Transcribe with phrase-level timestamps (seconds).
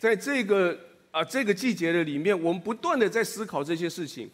[0.00, 0.74] 在这个
[1.10, 4.30] 啊这个季节的里面，我们不断的在思考这些事情。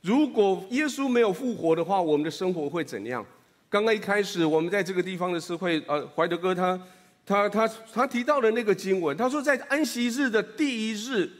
[0.00, 3.22] 如果耶稣没有复活的话，我们的生活会怎样？
[3.68, 6.80] 刚刚一开始，我们在这个地方的诗会，呃，怀德哥他
[7.26, 11.30] 他他他提到的那个经文，他说在安息日的第一日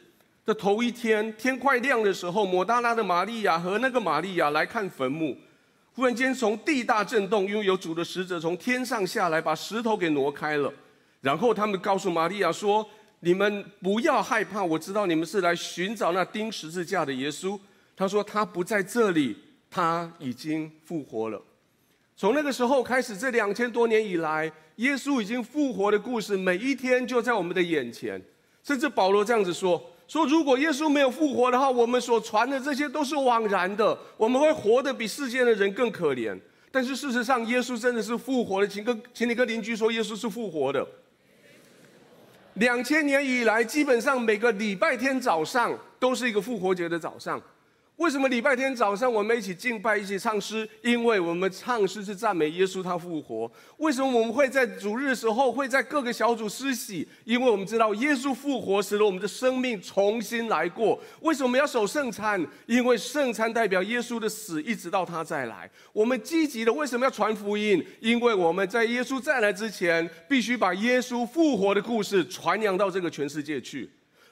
[0.44, 5.34] 的头一天，天快亮的时候，抹大拉的玛利亚和那个玛利亚来看坟墓，
[5.94, 10.70] 忽然间从地大震动，因为有主的使者从天上下来，把石头给挪开了。
[11.22, 12.86] 然后他们告诉玛利亚说
[13.20, 17.58] ：“你们不要害怕，我知道你们是来寻找那钉十字架的耶稣。”
[17.96, 19.36] 他说：“他不在这里，
[19.70, 21.42] 他已经复活了。”
[22.16, 28.20] 从那个时候开始，这两千多年以来，耶稣已经复活的故事，每一天就在我们的眼前。
[28.62, 36.38] 甚至保罗这样子说：“说如果耶稣没有复活的话，我们所传的这些都是枉然的，我们会活得比世间的人更可怜。
[36.70, 38.68] 但是事实上，耶稣真的是复活的。
[38.68, 40.86] 请跟，请你跟邻居说，耶稣是复活的。
[42.54, 47.40] 两千年以来，基本上每个礼拜天早上都是一个复活节的早上。”
[48.00, 50.66] 为什么礼拜天早上我们一起敬拜、一起唱诗？
[50.82, 53.50] 因为我们唱诗是赞美耶稣他复活。
[53.76, 57.06] 为什么我们会在主日的时候会在各个小组施洗？
[57.24, 60.98] 因为我们知道耶稣复活使得我们的生命重新来过。
[61.20, 62.42] 为什么要守圣餐？
[62.64, 65.70] 因为圣餐代表耶稣的死，一直到他再来。
[65.92, 67.84] 我们积极的为什么要传福音？
[68.00, 73.90] 因为我们在耶稣再来之前，必须把耶稣复活的故事传扬到这个全世界去。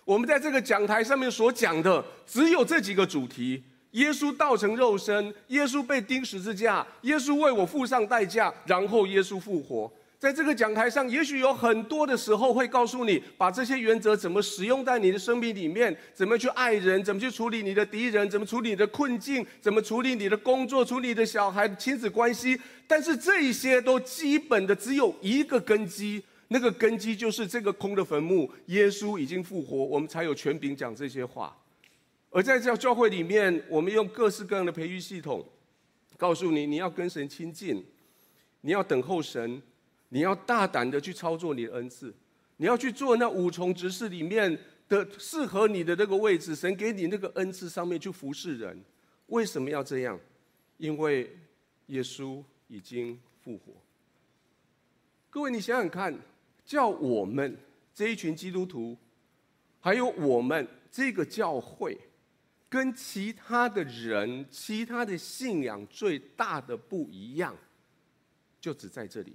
[0.08, 9.92] 我们在这个讲台上面所讲的，只有这几个主题：耶稣道成肉身，耶稣被钉十字架，耶稣为我付上代价，然后耶稣复活。
[10.18, 22.58] 在这个讲台上，也许有很多的时候会告诉你，把这些原则怎么使用在你的生命里面，怎么去爱人，怎么去处理你的敌人，怎么处理你的困境，怎么处理你的工作，处理你的小孩亲子关系。
[22.86, 26.22] 但是这一些都基本的只有一个根基。
[26.50, 31.54] 那个根基就是这个空的坟墓，耶稣已经复活，我们才有权柄讲这些话。
[32.30, 35.44] 而在这教会里面，我们用各式各样的培育系统，
[36.16, 37.84] 告诉你，你要跟神亲近，
[38.62, 39.60] 你要等候神，
[40.08, 42.14] 你要大胆的去操作你的恩赐，
[42.56, 44.58] 你要去做那五重职事里面
[44.88, 48.82] 的适合你的那个位置，神给你那个恩赐上面去服侍人。
[49.26, 50.18] 为什么要这样？
[50.78, 51.30] 因为
[51.88, 53.74] 耶稣已经复活。
[55.28, 56.18] 各位，你想想看。
[56.68, 57.56] 叫我们
[57.94, 58.94] 这一群基督徒，
[59.80, 61.96] 还有我们这个教会，
[62.68, 67.56] 跟其他的人、其他的信仰最大的不一样，
[68.60, 69.34] 就只在这里：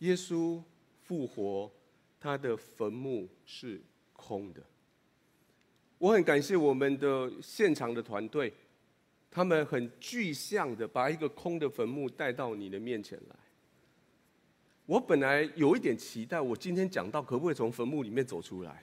[0.00, 0.60] 耶稣
[1.04, 1.70] 复活，
[2.18, 3.80] 他的坟墓是
[4.12, 4.60] 空的。
[5.98, 8.52] 我很感谢我们的现场的团队，
[9.30, 13.36] 他们很具象的把一个空的坟墓带到你的面前来。
[14.86, 18.82] 我本来有一点期待，我今天讲到可不可以从坟墓里面走出来？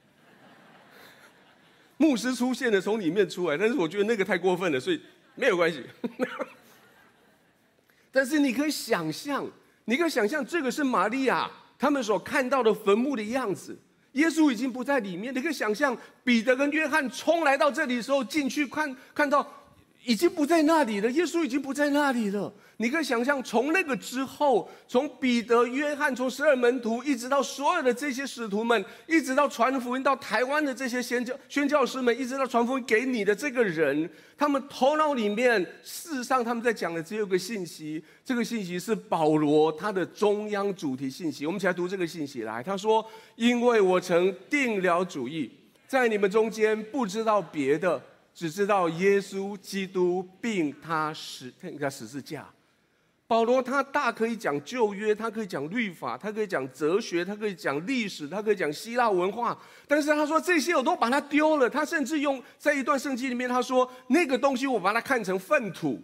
[1.96, 5.02] 牧师出现了，从里面出来，但是我觉得那个太过分了，所以
[5.36, 5.82] 没有关系。
[8.12, 9.50] 但是你可以想象，
[9.86, 11.50] 你可以想象这个是玛利亚
[11.80, 13.78] 他们所看到的坟墓的样子，
[14.12, 15.34] 耶稣已经不在里面。
[15.34, 19.50] 你可以想象彼得跟约翰冲来到这里的时候，进去看看到
[20.04, 22.54] 已经不在那里了，耶稣已经不在那里了。
[22.78, 41.46] 你可以想象，从那个之后，从彼得、约翰，从十二门徒，一直到所有的这些使徒们，一直到传福音到台湾的这些宣教宣教师们，一直到传福音给你的这个人，他们头脑里面，事实上他们在讲的只有个信息，这个信息是保罗他的中央主题信息。
[41.46, 43.06] 我们起来读这个信息来，他说
[43.38, 45.50] ：“因为我曾定了主意，
[45.88, 48.02] 在你们中间不知道别的，
[48.34, 52.50] 只知道耶稣基督，并他死他十字架。”
[53.26, 59.58] 保罗他大可以讲旧约，他可以讲律法，他可以讲哲学，他可以讲历史，他可以讲希腊文化。
[59.88, 61.68] 但是他说这些我都把它丢了。
[61.68, 66.00] 他甚至用在一段圣经里面，他说那个东西我把它看成粪土，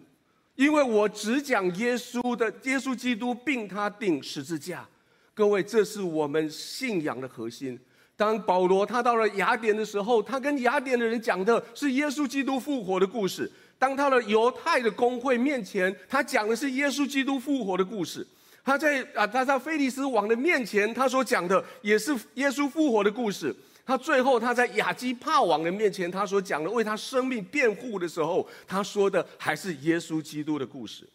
[0.56, 4.88] 因为我只讲耶稣的耶稣基督，并他钉十字架。
[5.32, 7.78] 各位，这是我们信仰的核心。
[8.20, 13.50] 当保罗他到了雅典的时候，他跟雅典的人讲的是耶稣基督复活的故事。
[13.78, 18.26] 当他的犹太的公会面前，他讲的是耶稣基督复活的故事。
[18.62, 23.56] 他在啊，他在菲利斯王的面前，他所讲的也是耶稣复活的故事。
[23.86, 31.08] 他最后他在亚基帕王的面前，他所讲的为他生命辩护的时候，他说的还是耶稣基督的故事。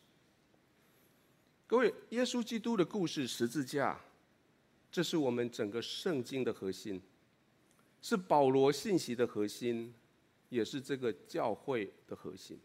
[1.67, 3.95] 各位，耶稣基督的故事，十字架，
[4.95, 7.01] 这是我们整个圣经的核心，
[8.01, 9.93] 是保罗信息的核心。
[10.47, 12.57] 也是这个教会的核心。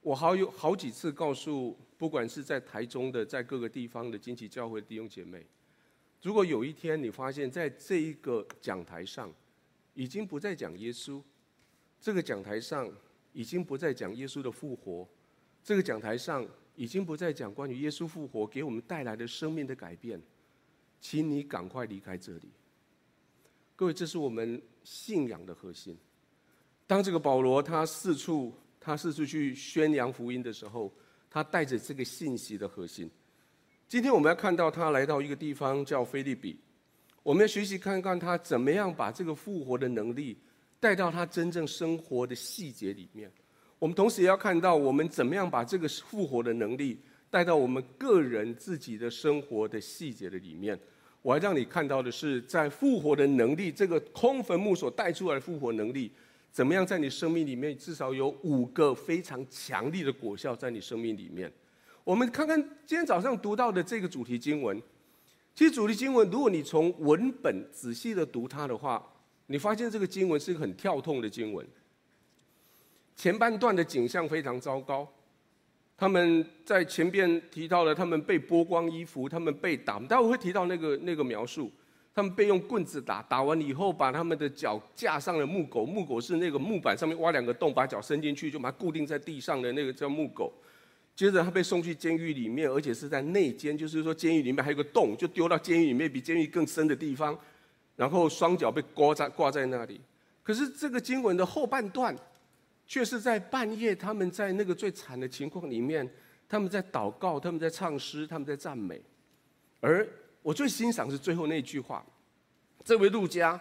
[0.00, 5.44] 我好有好几次告诉，不管是在台中的，在各个地方的惊奇教会弟兄姐妹，
[6.22, 9.30] 如果有一天你发现，在这一个讲台上，
[9.92, 11.20] 已经不再讲耶稣，
[12.00, 12.90] 这个讲台上
[13.34, 15.06] 已经不再讲耶稣的复活，
[15.62, 20.22] 这个讲台上已经不再讲关于耶稣复活给我们带来的生命的改变，
[21.08, 22.50] 请你赶快离开这里。
[23.76, 25.96] 各位，这是我们信仰的核心。
[26.84, 30.92] 当这个保罗他四处他四处去宣扬福音的时候，
[31.30, 33.08] 他带着这个信息的核心。
[33.86, 36.58] 今天我们要看到他来到一个地方叫腓立比，
[37.22, 40.36] 我们要学习看看他怎么样把这个复活的能力
[40.80, 43.30] 带到他真正生活的细节里面。
[43.78, 47.00] 我们同时也要看到我们怎么样把这个复活的能力
[47.30, 50.76] 带到我们个人自己的生活的细节的里面。
[51.26, 56.08] 我要让你看到的是，在复活的能力这个空坟墓所带出来的复活能力。
[56.52, 61.52] 怎么样在你生命里面至少有五个非常强力的果效在你生命里面？
[62.04, 62.56] 我们看看
[62.86, 64.80] 今天早上读到的这个主题经文。
[65.52, 69.04] 其实主题经文，如果你从文本仔细的读它的话，
[69.48, 71.66] 你发现这个经文是一个很跳痛的经文。
[73.16, 75.12] 前半段的景象非常糟糕，
[75.96, 81.70] 他们在前边提到了他们被剥光衣服，他们被打，待会会提到那个那个描述。
[82.14, 90.50] 他们被用棍子打，打完以后把他们的脚架上了木狗，木狗是那个木板上面挖两个洞，把脚伸进去就把它固定在地上的那个叫木狗。
[91.14, 97.38] 接着他被送去监狱里面，而且是在内监，就是说监狱里面还有个洞，就丢到监狱里面比监狱更深的地方，
[97.96, 100.00] 然后双脚被挂在挂在那里。
[100.42, 102.16] 可是这个经文的后半段，
[102.86, 106.08] 却是在半夜，他们在那个最惨的情况里面，
[106.48, 109.02] 他们在祷告，他们在唱诗，他们在赞美，
[109.80, 110.06] 而。
[110.42, 112.06] 我最欣赏是最后那句话，
[112.84, 113.60] 这位路加，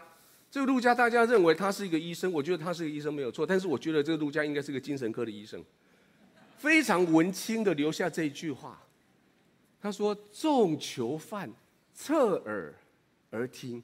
[0.51, 5.65] 这个路加，大家认为他是一个医生，我觉得他是一个医生没有错，但是我觉得这个路加应该是个精神科的医生，
[6.59, 8.79] 非常文青的留下这一句话，
[9.81, 11.51] 他说：“众囚犯
[11.95, 12.71] 侧耳
[13.31, 13.81] 而听。”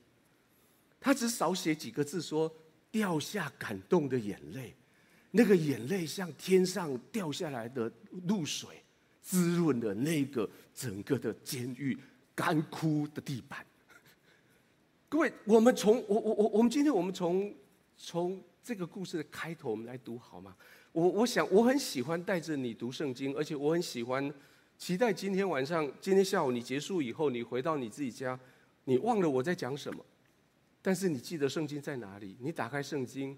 [1.02, 2.54] 他只少写几个字说
[2.92, 4.76] ：“掉下感动的眼泪，
[5.32, 7.92] 那个眼泪像天上掉下来的
[8.28, 8.84] 露水，
[9.22, 11.98] 滋润了那个整个的监狱。”
[12.34, 13.64] 干枯的地板。
[15.10, 17.54] 各位，我们从我我我我们今天我们从
[17.98, 20.56] 从这个故事的开头我们来读好吗？
[20.94, 24.34] 我我想我很喜欢带着你读圣经，而且我很喜欢
[24.78, 28.40] 期待今天晚上今天下午你结束以后，你回到你自己家，
[28.86, 30.04] 你忘了我在讲什么，
[30.82, 32.38] 但是你记得圣经在哪里？
[32.40, 33.38] 你打开圣经，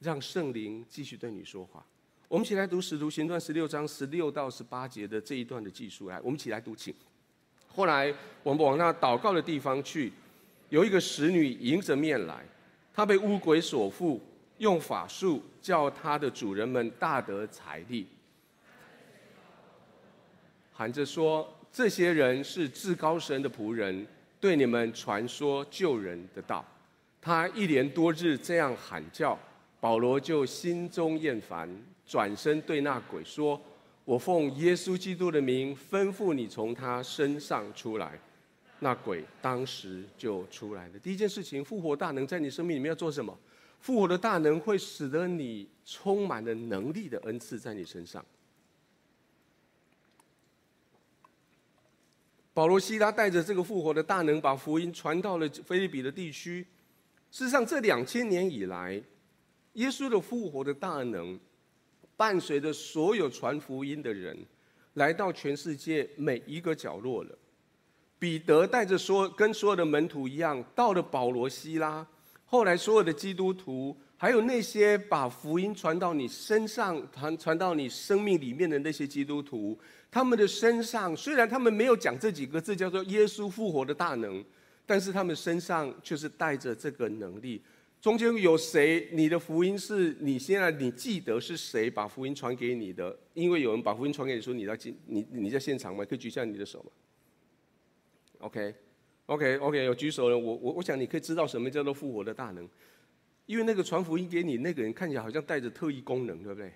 [0.00, 1.84] 让圣灵继续对你说话。
[2.28, 6.08] 我们一起来读《使徒行传》十六章十六到十八节的这一段的记述。
[6.08, 6.92] 来，我们一起来读，请。
[7.68, 8.12] 后来
[8.42, 10.12] 我们往那祷告的地方去，
[10.68, 12.44] 有一个使女迎着面来，
[12.92, 14.20] 她被乌鬼所附，
[14.58, 18.06] 用法术叫她的主人们大得财利，
[20.72, 24.06] 喊着说：这些人是至高神的仆人，
[24.40, 26.64] 对你们传说救人的道。
[27.20, 29.38] 她一连多日这样喊叫，
[29.84, 31.68] 保罗就心中厌烦，
[32.06, 33.60] 转身对那鬼说。
[34.06, 38.18] 我奉耶稣基督的名吩咐你从他身上出来，
[38.78, 40.98] 那鬼当时就出来了。
[41.00, 43.38] 第一件事情，复活大能在你生命里面要做什么？
[43.78, 48.24] 复活的大能会使得你充满了能力的恩赐在你身上。
[52.54, 56.66] 保罗、西拉带着这个复活的大能，把福音传到了腓立比的地区。
[57.30, 59.02] 事实上，这两千年以来，
[59.74, 61.38] 耶稣的复活的大能。
[62.16, 64.38] 伴随着所有传福音的人，
[64.92, 67.36] 来到全世界每一个角落了。
[68.20, 72.06] 彼得带着说，跟所有的门徒一样，到了保罗、西拉。
[72.44, 79.76] 后来所有的基督徒，还有那些把福音传到你身上、传传到你生命里面的那些基督徒，
[80.08, 84.42] 他们的身上虽然他们没有讲这几个字，叫做耶稣复活的大能，
[84.86, 87.60] 但是他们身上却是带着这个能力。
[88.04, 89.08] 中间有谁？
[89.12, 93.18] 你的福音是你现在你记得是谁把福音传给你的？
[93.32, 96.04] 因为有人把福音传给你说，你在现你你在现场吗？
[96.04, 96.90] 可以举下你的手吗
[98.40, 100.36] ？OK，OK，OK，有举手了。
[100.36, 102.68] 我我我想你可以知道什么叫做复活的大能，
[103.46, 106.70] 因为那个传福音给你那个人看起来好像带着特异功能，对不对？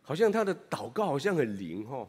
[0.00, 2.04] 好像他的祷告好像很灵哈，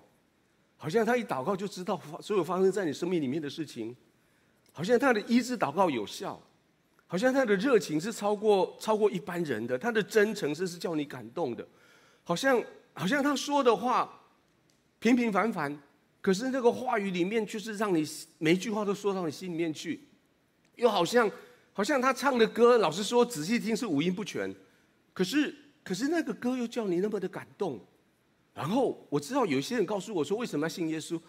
[0.78, 3.96] 好像他一祷告就知道所有发生在你生命里面的事情，
[4.72, 6.42] 好像他的医治祷告有效。
[7.13, 11.63] 好像他的热情是超过超过一般人的，他的真诚是是叫你感动的，
[12.24, 12.60] 好像
[12.91, 14.20] 好像他说的话
[14.98, 15.79] 平平凡凡，
[16.22, 18.03] 可是那个话语里面却是让你
[18.39, 20.08] 每一句话都说到你心里面去，
[20.77, 21.29] 又好像
[21.72, 24.51] 好像他唱的歌，老实说仔细听是五音不全，
[25.13, 25.53] 可是
[25.84, 27.79] 可是那个歌又叫你那么的感动，
[28.55, 31.22] 然后我知道有些人告诉我说，为什么要信耶稣？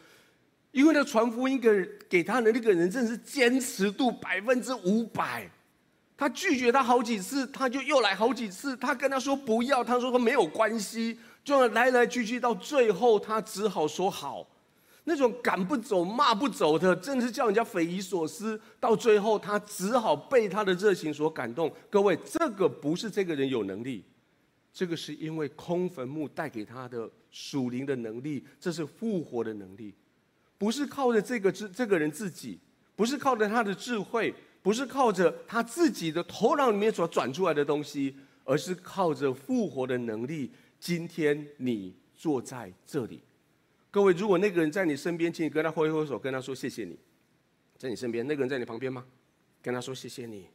[0.72, 5.50] 因为那传福音给给他的那个人，真是坚持度百分之五百。
[6.16, 8.76] 他拒绝他好几次，他就又来好几次。
[8.76, 14.46] 他跟他说不要，他说他没有关系，就来来去去，到最后他只好说好。
[15.06, 18.58] 那种赶不走、骂不走的，真的是叫人家匪夷所思。
[18.80, 21.70] 到最后，他只好被他的热情所感动。
[21.90, 24.02] 各位，这个不是这个人有能力，
[24.72, 29.92] 这个是因为空坟墓带给他的属灵的能力，这是复活的能力，
[30.56, 32.58] 不是靠着这个这这个人自己，
[32.96, 34.32] 不是靠着他的智慧。
[34.64, 40.50] 不是靠着他自己的头脑里面所转出来的东西，而是靠着复活的能力。
[40.80, 43.20] 今天你坐在这里，
[43.90, 46.98] 各位，如果那个人在你身边，请你跟他挥挥手，跟他说谢谢你。
[47.76, 49.04] 在你身边，那个人在你旁边吗？
[49.60, 50.46] 跟他说谢谢你。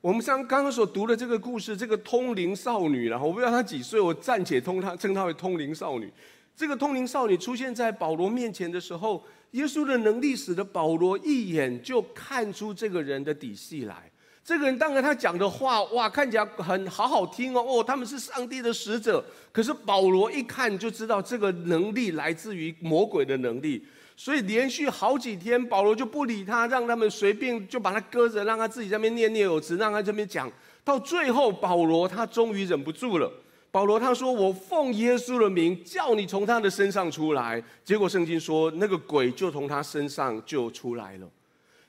[0.00, 6.12] 我们刚刚刚所读的这个故事，这个通灵少女，然后我不知道她几岁，我暂且通她称她为通灵少女。
[6.56, 9.24] 这个通灵少女出现在保罗面前的时候。
[9.52, 14.10] 耶稣的能力使得保罗一眼就看出这个人的底细来。
[14.42, 19.24] 这个人当然他讲的话，哇，看起来很好好听哦，哦，他们是上帝的使者。
[19.52, 23.84] 可是保罗一看就知道这个能力来自于魔鬼的能力，
[24.16, 30.50] 所以连续好几天保罗就不理他，让他们随便就把他搁着，让他自己在那边念念有词，让他这边讲。
[30.82, 33.30] 到最后，保罗他终于忍不住了。
[33.72, 41.30] 保罗他说：“我奉耶稣的名叫你从他的身上出来。”结果圣经说，那个鬼就从他身上就出来了。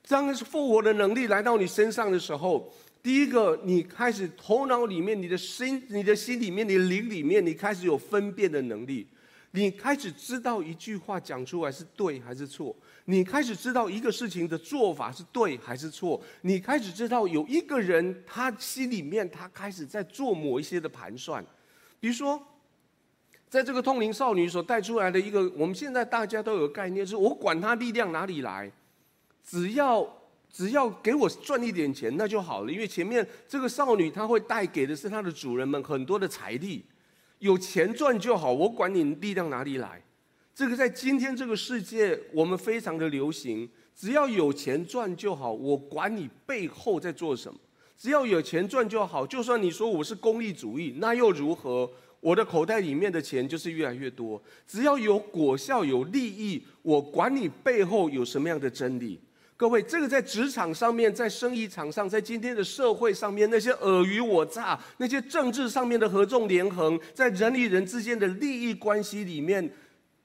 [0.07, 2.71] 当复活的能力来到你身上的时候，
[3.01, 9.07] 第一个，你开始头脑里面、你的心、你的心里面、你的灵里面，你开始有分辨的能力。
[9.53, 12.75] 你开始知道一句话讲出来是对还是错。
[13.05, 16.21] 你开始知道一个事情的做法是对还是错。
[16.41, 21.43] 你开始知道有一个人他心里面他开始在做某一些的盘算。
[22.01, 22.41] 比如说，
[23.47, 28.69] 在这个通灵少女所带出来的一个，我们现在大家都有概念，是我管她力量哪里来，
[29.45, 30.05] 只要
[30.51, 32.71] 只要给我赚一点钱，那就好了。
[32.71, 36.83] 因为前面这个少女她会带给的是她的主人们很多的财力，
[37.37, 40.01] 有钱赚就好，我管你力量哪里来。
[40.55, 47.59] 这个在今天这个世界，我们非常的流行，只要有钱赚就好，我管你背后在做什么。
[48.01, 51.87] 只要有钱赚就好，就算你说我是功利主义，那又如何？
[52.19, 54.41] 我的口袋里面的钱就是越来越多。
[54.67, 59.19] 只要有果效、有利益，我管你背后有什么样的真理。
[59.55, 69.71] 各位，这个在职场上面，在生意场上，在今天的社会上面，那些尔虞我诈，那些政治上面的合纵连横，在人与人之间的利益关系里面，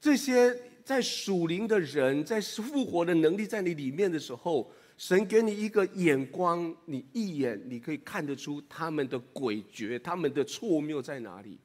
[0.00, 4.72] 这些在属灵的人，在复活的能力在你里面的时候。
[4.96, 11.58] 神给你一个眼光，你一眼你可以看得出他们的诡谲，他们的错谬在哪里。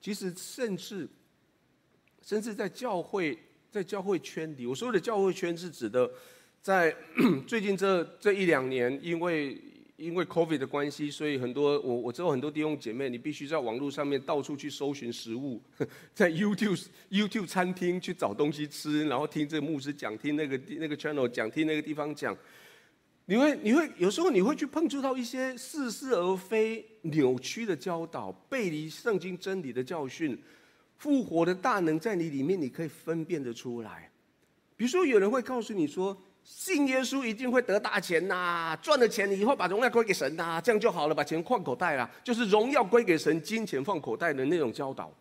[0.00, 1.08] 其实，甚至，
[2.22, 3.38] 甚至在教会，
[3.70, 6.10] 在教会圈里，我说的教会圈是指的，
[6.60, 6.96] 在
[7.46, 9.60] 最近这这一两年，因为。
[10.02, 15.62] 因为 COVID 的关系，所以很多我我知道很多弟兄姐妹，你必须在网络上面到处去搜寻食物，
[16.12, 22.36] 在 YouTube YouTube 餐厅去找东西吃，然后听这个牧师讲，听那个那个 channel 讲，听那个地方讲，
[23.26, 30.36] 你会你会有时候你会去碰触到一些似是而非、扭曲的教导，背离圣经真理的教训，
[30.96, 34.10] 复活的大能在你里面，你可以分辨得出来。
[34.76, 36.20] 比如说，有人会告诉你说。
[36.44, 45.12] 信耶稣一定会得大钱呐、赚了钱你以后把荣耀归给神呐、这样就好了，把钱放口袋啦，就是荣耀归给神，金钱放口袋的那种教导。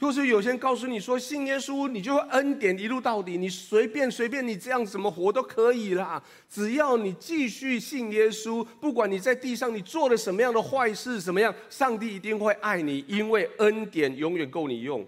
[0.00, 6.20] 或是有些人告诉你说，信耶稣你就会恩典一路到底，你随便随便你这样怎么活都可以啦，
[6.50, 15.06] 只要你继续信耶稣，不管你在地上你做了什么样的坏事，什么样，上帝一定会爱你，因为恩典永远够你用。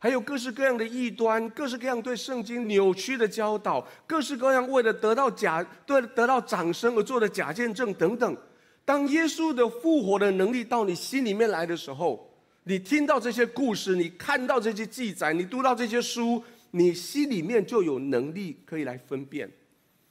[0.00, 8.36] 还有各式各样的异端，各式各样对圣经扭曲的教导，各式各样为了得到假，对得到掌声而做的假见证等等。
[8.84, 12.32] 当耶稣的复活的能力到你心里面来的时候，
[12.64, 19.50] 你听到这些故事，你看到这些记载，你读到这些书，你心里面就有能力可以来分辨。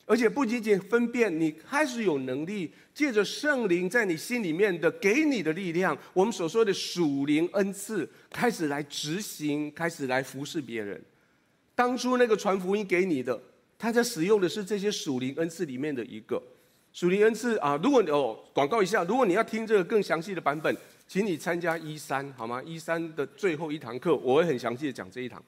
[0.08, 11.00] 而且不仅仅分辨，你开始有能力借着圣灵在你心里面的给你的力量，我们所说的属灵恩赐，开始来执行，开始来服侍别人。
[11.76, 13.38] 当初那个传福音给你的，
[13.78, 16.42] 他在使用的是这些属灵恩赐里面的一个
[16.94, 17.78] 属灵恩赐啊。
[17.84, 20.74] 如果你哦，广告一下，如果你要听这个更详细的版本，
[21.06, 22.64] 请你参加一三好吗？
[22.64, 25.44] 一三的最后一堂课，我会很详细的讲这一堂。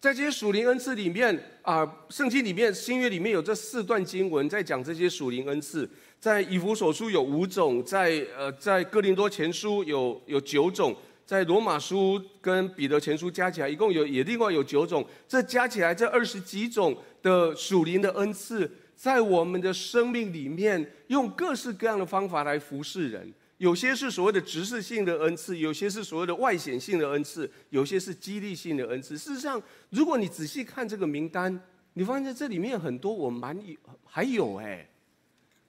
[0.00, 5.88] 在这些属灵恩赐里面啊，圣经里面新约里面有这四段经文在讲这些属灵恩赐。
[6.20, 10.94] 在以弗所书有五种，在呃在哥林多前书有有九种，
[11.26, 15.04] 在罗马书跟彼得前书加起来，一共有也另外有九种。
[15.26, 23.32] 这加起来这二十几种的属灵的恩赐，在我们的生命里面，用各式各样的方法来服侍人。
[23.58, 29.18] 有些是所谓的直视性的恩赐，有些是所谓的外显性的恩赐，有些是激励性的恩赐。
[29.18, 31.60] 事实上，如果你仔细看这个名单，
[31.92, 34.88] 你发现这里面很多我蛮有还有哎。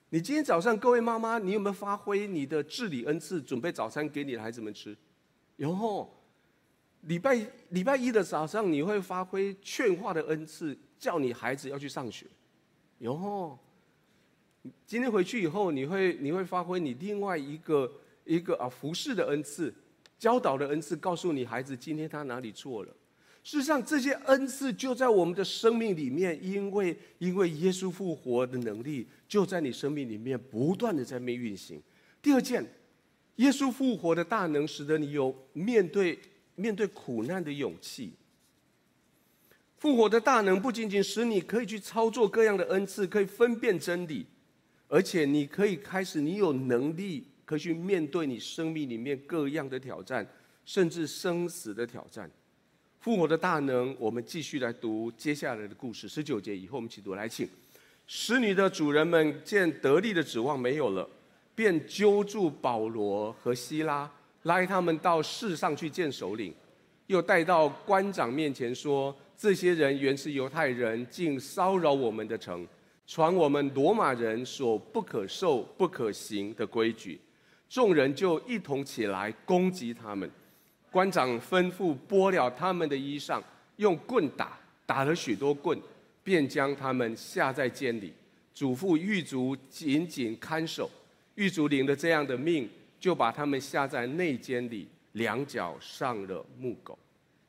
[0.08, 4.96] 你今天早上各位妈妈，你有没有发挥你的治理恩赐，准备早餐给你的孩子们吃？
[5.56, 6.16] 然后。
[7.04, 7.34] 礼拜
[7.70, 12.26] 礼拜一的早上，你会发挥劝化的恩赐，叫你孩子要去上学？
[12.98, 13.58] 然后。
[14.86, 17.90] 今天回去以后，你会你会发挥你另外一个
[18.24, 19.72] 一个啊服侍的恩赐，
[20.18, 22.94] 教导的恩赐，告诉你孩子今天他哪里错了。
[23.42, 31.82] 事实上，这些恩赐就在我们的生命里面，因为因为耶稣复活的能力就在你生命里面不断的在面运行。
[32.20, 32.62] 第二件，
[33.36, 36.18] 耶稣复活的大能使得你有面对
[36.54, 38.12] 面对苦难的勇气。
[39.78, 44.26] 复活的大能不仅仅使你可以去操作各样的恩赐，可以分辨真理。
[44.92, 50.26] 而且你可以开始，你有能力可去面对你生命里面各样的挑战，
[50.64, 52.28] 甚至生死的挑战。
[52.98, 56.08] 复活的大能，我们继续来读接下来的故事。
[56.08, 57.48] 十九节以后，我们一起读来，请。
[58.08, 61.08] 使女的主人们见得力的指望没有了，
[61.54, 64.10] 便揪住保罗和希拉，
[64.42, 66.52] 拉他们到市上去见首领，
[67.06, 72.66] 又带到官长面前说：这些人原是犹太人，竟骚扰我们的城。
[73.10, 77.20] 传我们罗马人所不可受、不可行的规矩，
[77.68, 80.30] 众人就一同起来攻击他们。
[80.92, 83.42] 官长吩咐剥了他们的衣裳，
[83.78, 85.76] 用棍打，打了许多棍，
[86.22, 88.12] 便将他们下在监里，
[88.54, 90.88] 嘱咐狱卒紧紧看守。
[91.34, 96.96] 狱卒领了这样的命，就把他们下在内监里，两脚上了木狗。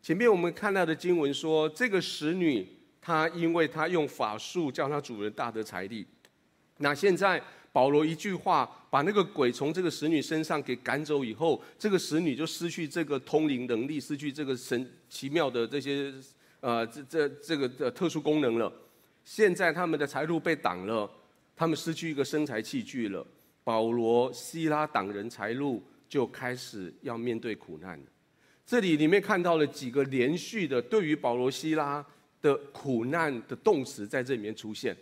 [0.01, 2.68] 前面我们看到的经文说，这个使女。
[3.01, 6.05] 他因为他用法术叫他主人大得财力，
[6.77, 7.41] 那现在
[7.74, 16.14] 保罗一句话把那个鬼从这个使女身上给赶走以后，这个使女就失去这个通灵能力，失去这个神奇妙的这些
[16.59, 18.72] 呃这这这个的特殊功能了。
[19.24, 21.09] 现在他们的财路被挡了，
[21.55, 23.25] 他们失去一个生财器具了。
[23.64, 28.00] 保罗、希拉挡人财路，就开始要面对苦难。
[28.66, 32.05] 这里里面看到了几个连续的对于保罗、希拉。
[32.42, 34.96] 的苦难的动词在这里面出现，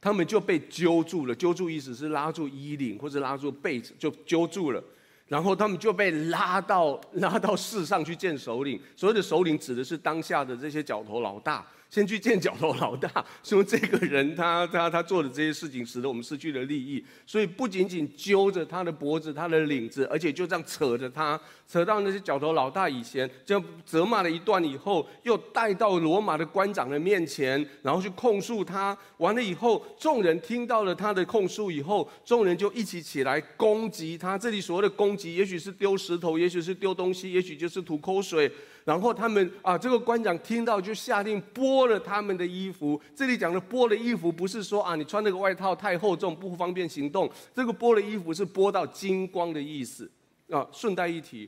[0.00, 1.34] 他们就被揪住了。
[1.34, 4.82] 揪住意思是拉住衣领或者拉住被子，就揪住了。
[5.26, 8.80] 然后他们就被拉到拉到市上去见首领。
[8.96, 11.66] 所谓的首领指的是当下的这些角头老大。
[11.90, 28.96] 先去见角头老大，说这个人他他他做的这些事情，使得我们失去了利益，所以不仅仅揪着他的脖子、他的领子，而且就这样扯着他，扯到那些角头老大以前，就责骂了一段以后，又带到罗马的官长的面前，然后去控诉他。
[29.16, 34.36] 完了以后，众人听到了他的控诉以后，众人就一起起来攻击他。
[34.36, 38.50] 这里所谓的攻击，也许是丢石头，也许是丢东西，也许就是吐口水。
[38.88, 42.98] 然后他们啊，这个官长听到就下令剥了他们的衣服。
[43.14, 47.30] 这里讲的剥了衣服，不是说啊你穿那个外套太厚重不方便行动。
[47.54, 50.10] 这个剥了衣服是剥到精光的意思
[50.48, 50.66] 啊。
[50.72, 51.46] 顺带一提，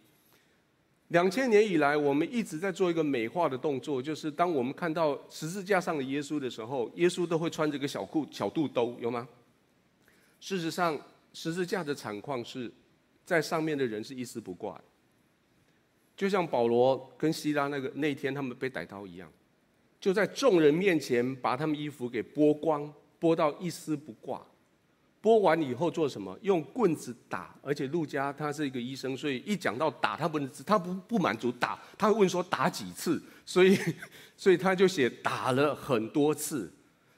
[1.08, 9.26] 两千年以来，我们一直在做一个美化的动作，就是当我们看到十字架上的耶稣的时候，耶稣都会穿着个小裤小肚兜，有吗？
[10.40, 11.00] 事实上，
[11.32, 12.70] 十字架的惨况是
[13.24, 14.84] 在上面的人是一丝不挂的。
[16.20, 19.26] 就像保罗跟希拉那个那天他们被逮到一样，
[19.98, 24.46] 就在众人面前把他们衣服给剥光，剥到一丝不挂。
[25.22, 26.38] 剥完以后做什么？
[26.42, 27.54] 用棍子打。
[27.62, 33.22] 而且路家他是一个医生，所以一讲到打，他不能他不不满足打，他会问说打几次？
[33.46, 33.78] 所以
[34.36, 36.70] 所以他就写打了很多次。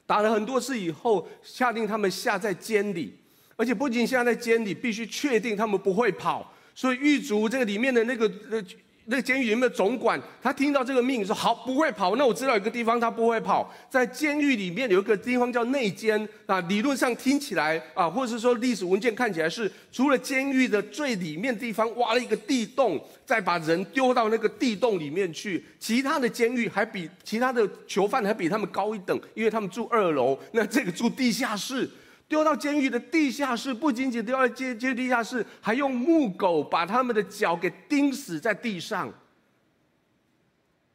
[0.05, 3.13] 打了很多次以后，下令他们下在监里，
[3.57, 6.53] 而且不仅下在监里，必须确定他们不会跑。
[6.73, 8.63] 所以狱卒这个里面的那个呃。
[9.05, 16.59] 那监狱里面的总管，他听到这个命令说：“好，不会跑。”那我知道有个地方他不会跑，在监狱里面有一个地方叫内监啊。
[16.61, 25.63] 理论上听起来啊，或者是说历史文件看起来是，除了监狱的最里面地方挖了一个地洞，再把人丢到那个地洞里面去。
[25.79, 31.89] 其他的监狱还比其他的囚犯还比他们高一等，因为他们住二楼，那这个住地下室。
[32.27, 39.13] 丢到监狱的地下室，不仅仅丢到监监地下室，还用木狗把他们的脚给钉死在地上。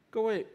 [0.09, 0.45] 各位，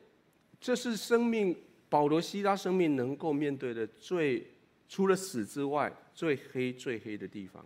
[0.61, 1.57] 这是生命
[1.89, 4.47] 保罗西拉生命能够面对的最
[4.89, 7.65] 除了死之外最黑最黑的地方。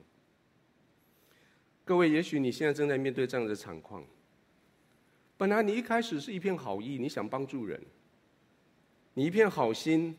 [1.85, 4.05] 各位，也许你现在正在面对这样的惨况，
[5.39, 7.81] 本来你一开始是一片好意，你想帮助人，
[9.15, 10.15] 你一片好心，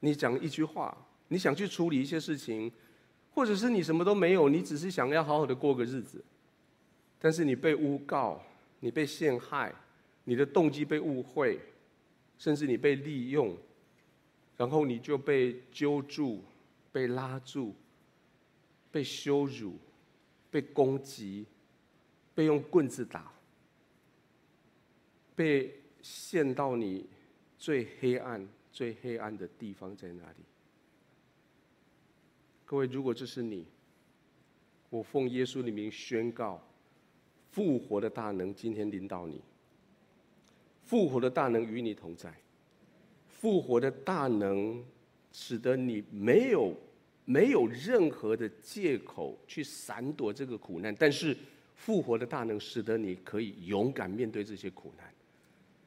[0.00, 2.70] 你讲一句话，你想去处理一些事情，
[3.32, 6.24] 或者是你什么都没有，你只是想要好好的过个日子，
[7.18, 8.40] 但是你被诬告，
[8.80, 9.74] 你被陷害，
[10.24, 11.60] 你的动机被误会，
[12.38, 13.56] 甚至你被利用，
[14.56, 16.42] 然后你就被揪住，
[16.92, 17.74] 被拉住，
[18.90, 19.76] 被羞辱，
[20.50, 21.46] 被攻击，
[22.34, 23.32] 被用棍子打。
[25.34, 27.06] 被陷到你
[27.58, 30.36] 最黑暗、最黑暗的地方在哪里？
[32.68, 33.64] 各位，如果这是你，
[34.90, 36.60] 我奉耶稣的名宣告，
[37.52, 39.40] 复活的大能今天领导你，
[40.82, 42.34] 复活的大能与你同在，
[43.28, 44.84] 复活的大能
[45.30, 46.74] 使得你没有
[47.24, 51.36] 没有任何的借口去闪躲这个苦难，但是
[51.76, 55.08] 复活的大能使得你可以勇敢面对这些苦难。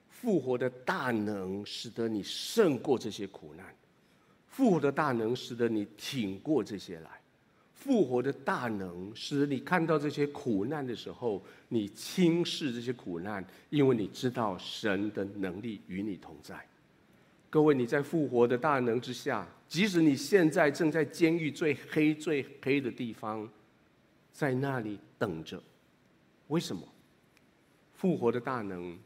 [0.10, 3.76] 复活的大能使得你胜过这些苦难，
[4.50, 7.10] 复活的大能使得你挺过这些来，
[7.74, 16.60] 复活的大能使你看到这些苦难的时候，你轻视这些苦难，因为你知道神的能力与你同在。
[17.50, 23.50] 各位，你在复活的大能之下，即使你现在正在监狱最黑最黑的地方，
[24.32, 25.62] 在那里等着，
[26.48, 26.82] 为什么？
[27.96, 28.98] 复活的大能。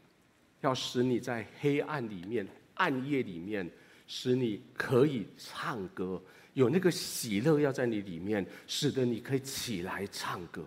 [0.60, 3.70] 要使你在黑暗里面、暗夜里面，
[4.06, 6.20] 使你可以唱歌，
[6.52, 10.64] 有那个喜乐要在你里面，使得你可以起来唱歌。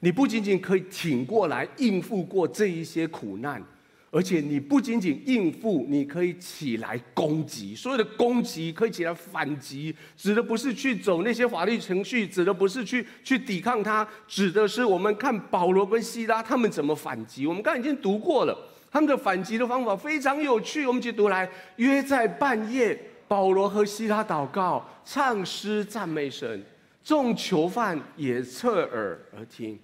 [0.00, 3.64] 你不仅仅可以挺过来应付过这一些苦难。
[4.10, 7.74] 而且你不仅仅应付，你可以起来攻击。
[7.74, 17.46] 所有的攻击可以起来反击，指的不是去走那些法律程序，指的不是去去抵抗它，指的是我们看保罗跟希拉他们怎么反击。
[17.46, 20.86] 我们刚才已经读过了，他们的反击的方法非常有趣。
[20.86, 26.64] 我们去读来，约在半夜，保罗和西拉祷告，唱诗赞美神，
[27.04, 29.78] 众囚犯也侧耳而听，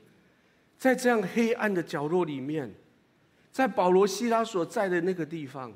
[0.78, 2.72] 在这样黑暗的角落里面。
[3.52, 5.72] 在保罗、西拉所在的那个地方，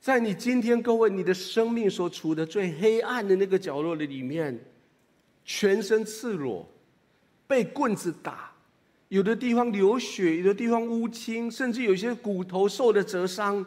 [0.00, 4.56] 在你今天各位你的生命所处的最黑暗的那个角落的里面，
[5.44, 6.64] 全身赤裸，
[7.48, 8.52] 被棍子打，
[9.08, 13.64] 有的地方流血，有的地方乌青，甚至有些骨头受了折伤，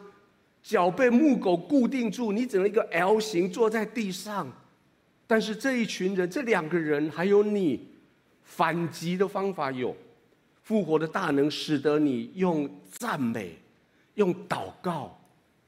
[0.62, 4.50] 脚被木狗固定住，你只能一个 L 型坐在地上。
[5.26, 7.88] 但是这一群人，这两个人还有你，
[8.42, 9.96] 反击的方法有。
[10.62, 13.56] 复活的大能使得你用赞美、
[14.14, 15.20] 用祷告、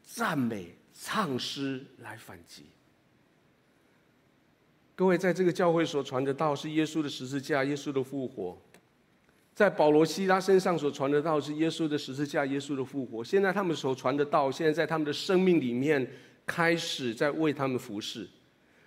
[0.05, 2.67] 赞美、唱诗来反击。
[4.95, 8.57] 各位，在这个教会所传的道是耶稣的十字架、耶稣的复活；
[9.55, 13.23] 在保罗、西拉身上所传的道是耶稣的十字架、耶稣的复活。
[13.23, 16.11] 现在他们所传的道，现在在他们的生命里面
[16.47, 18.29] 开始在为他们服侍。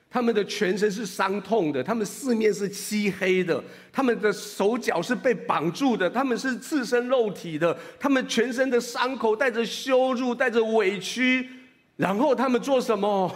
[0.10, 11.50] 他们的全身是伤痛的，他们四面是漆黑的，他们的手脚是被绑住的，他们是赤身肉体的，他们全身的伤口带着羞辱，带着委屈，
[11.98, 13.30] 然后他们做什么？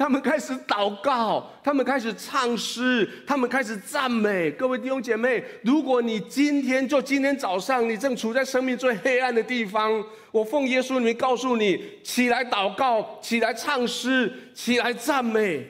[0.00, 4.50] 他们开始祷告，他们开始唱诗，他们开始赞美。
[4.52, 15.68] 各位弟兄姐妹，如果你今天就今天早上，你正处在生命最黑暗的地方，我奉耶稣名告诉你：起来祷告，起来唱诗，起来赞美。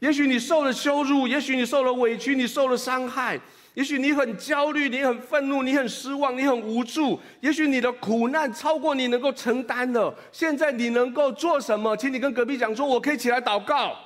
[0.00, 3.40] 也许你受了羞辱，也许你受了委屈，你受了伤害，
[3.74, 7.18] 也许你很焦虑，你很愤怒，你很失望，你很无助。
[7.40, 10.12] 也许你的苦难超过你能够承担的。
[10.32, 11.96] 现在你能够做什么？
[11.96, 13.96] 请你跟隔壁讲说：“我可以起来祷告，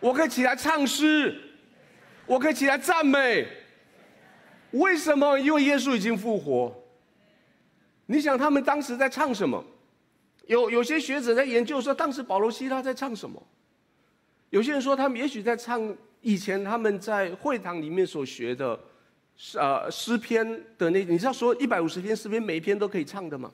[0.00, 1.38] 我可以起来唱诗，
[2.24, 3.46] 我可以起来赞美。”
[4.72, 5.38] 为什么？
[5.38, 6.74] 因为耶稣已经复活。
[8.06, 9.62] 你想他们当时在唱什么？
[10.46, 13.40] 有有些学者在研究说，当时保罗、西拉在唱什么？
[14.50, 15.94] 有些人说，他们也许在唱
[16.26, 18.76] 以前他们在会堂里面所学的，
[19.54, 20.44] 呃，诗篇
[20.76, 23.48] 的那，你知道说一百五十篇诗篇每一篇都可以唱的吗？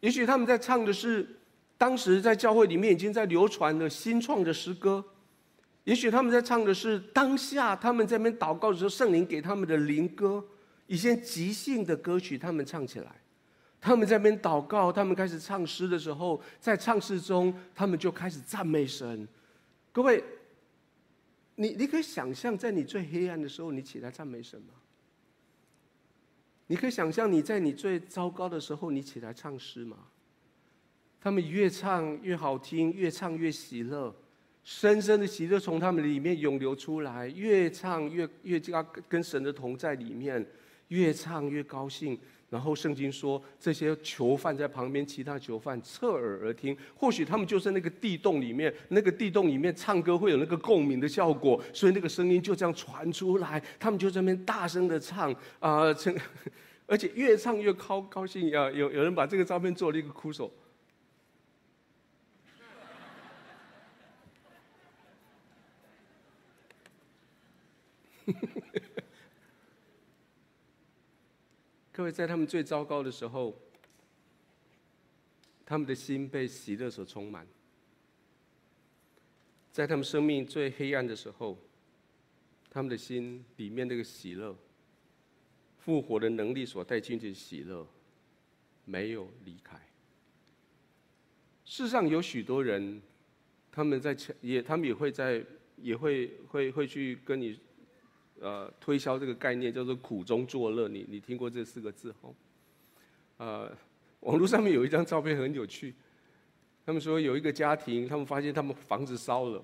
[0.00, 1.24] 也许他们在唱的是
[1.76, 5.04] 当时在教会里面已经在流传的新创的诗歌，
[5.84, 10.44] 也许他们在唱的是当下他们在那边祷告的时候圣灵给他们的灵歌，
[10.88, 13.06] 一些即兴的歌曲他们唱起来，
[13.80, 19.28] 他们在那边祷告，他们开始唱诗的时候，在唱诗中他们就开始赞美神。
[19.92, 20.22] 各位，
[21.60, 24.74] 你你可以想象，在你最黑暗的时候，你起来赞美神吗？
[26.68, 29.96] 你可以想象你在你最糟糕的时候，你起来唱诗吗？
[31.20, 34.14] 他们越唱越好听，越唱越喜乐，
[34.62, 40.46] 深深的喜乐从他们里面涌流出来，越唱越越加跟神的同在里面，
[40.88, 42.16] 越唱越高兴。
[42.50, 46.74] 然后圣经说，这些囚犯在旁边，其他囚犯侧耳而听。
[46.96, 53.62] 或许他们就是那个地洞里面，那个地洞里面唱歌会有那个共鸣的效果，所以那个声音就这样传出来。
[53.78, 55.30] 他们就在那边大声的唱
[55.60, 55.94] 啊，
[56.86, 58.70] 而且越唱越高高兴啊。
[58.70, 60.50] 有有人把这个照片做了一个哭手。
[71.98, 73.60] 各位，在他们最糟糕的时候，
[75.66, 77.44] 他们的心被喜乐所充满；
[79.72, 81.58] 在他们生命最黑暗的时候，
[82.70, 84.56] 他们的心里面那个喜乐、
[85.80, 87.84] 复活的能力所带进去的喜乐，
[88.84, 89.76] 没有离开。
[91.64, 93.02] 世上有许多人，
[93.72, 95.44] 他们在也，他们也会在，
[95.76, 97.58] 也会会会去跟你。
[98.40, 102.34] 呃，推销这个概念叫做“苦中作乐”，你你听过这四个字哦？
[103.38, 103.76] 呃，
[104.20, 105.94] 网络上面有一张照片很有趣，
[106.86, 109.62] 他们说有一个家庭，他们发现他们房子烧了，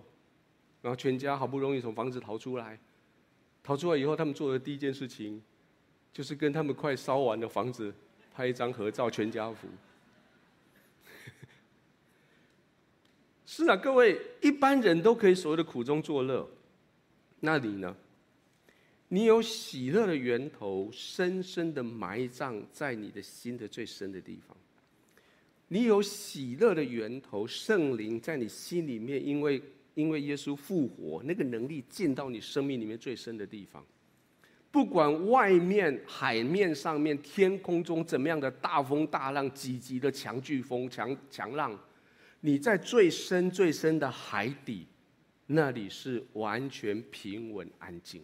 [0.83, 2.79] 然后全家好不容易从房子逃出来，
[3.63, 5.41] 逃出来以后，他们做的第一件事情，
[6.13, 7.93] 就是跟他们快烧完的房子
[8.33, 9.69] 拍一张合照，全家福。
[13.47, 16.49] 是啊，各位一般人都可以所谓的苦中作乐，
[17.41, 17.95] 那你呢？
[19.09, 24.57] 你有喜乐的源头，深深的埋葬在你的心的最深的地方。
[25.69, 29.63] 你有喜乐的源头，圣灵在你心里面，因为
[29.95, 33.85] 因为耶稣复活，那个能力进到你生命里面最深的地方。
[34.71, 41.79] 不管外面海面上面、天空中怎么样的大风大浪、几级的强飓风、强强浪，
[42.41, 44.87] 你在最深最深的海底，
[45.47, 48.21] 那里是完全平稳安静。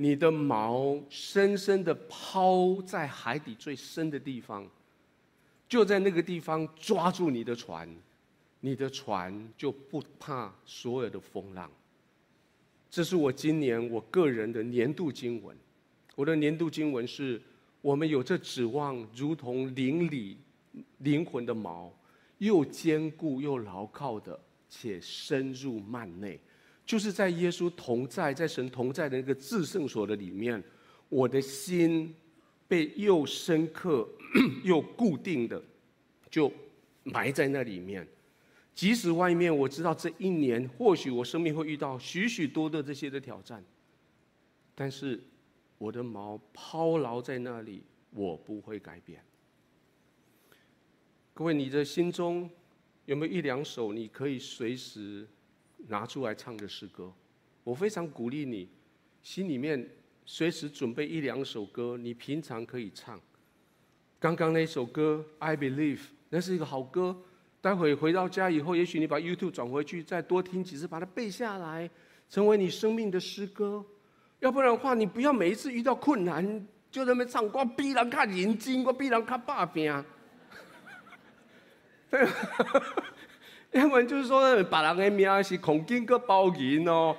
[0.00, 4.66] 你的锚深深的抛在海底最深的地方，
[5.68, 7.86] 就在那个地方抓住你的船，
[8.60, 11.70] 你的船就不怕所有的风浪。
[12.90, 15.54] 这是我今年我个人的年度经文。
[16.14, 17.38] 我的年度经文是：
[17.82, 20.38] 我们有这指望，如同灵里
[21.00, 21.90] 灵魂的锚，
[22.38, 26.40] 又坚固又牢靠的，且深入幔内。
[26.84, 30.62] 就是在耶稣同在，在神同在的那个至圣所的里面，
[31.08, 32.14] 我的心
[32.66, 34.08] 被又深刻
[34.64, 35.62] 又固定的
[36.30, 36.52] 就
[37.04, 38.06] 埋在那里面。
[38.74, 43.62] 即使外面我知道这一年或许我生命会遇到许许多多这些的挑战，
[44.74, 45.20] 但是
[45.78, 49.22] 我的锚抛牢在那里，我不会改变。
[51.34, 52.48] 各位，你的心中
[53.06, 55.26] 有没有一两首你可以随时
[55.88, 57.12] 拿出来唱的诗歌，
[57.64, 58.68] 我非常鼓励你，
[59.22, 59.88] 心里面
[60.24, 63.20] 随时准备一两首歌，你平常可以唱。
[64.18, 67.16] 刚刚那首歌《I Believe》，那是一个好歌。
[67.62, 71.90] 待会回到家以后，也许你把 YouTube 转回去，再多听几次，把它背下来，
[72.28, 73.84] 成为你生命的诗歌。
[74.38, 77.44] 要不然的话，你不要每一次遇到困难就那边唱。
[77.52, 79.92] 我必然看眼睛，我比人较打拼。
[82.10, 82.26] 对。
[83.72, 87.16] 要不然就是说，把人的名是孔金个包银哦，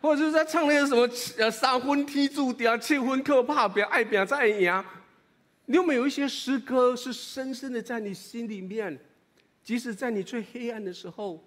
[0.00, 4.84] 或者是在唱那个什么呃三分天注定，七分靠打拼，爱表再赢。
[5.66, 8.98] 你有没有一些诗歌是深深的在你心里面，
[9.62, 11.44] 即使在你最黑暗的时候，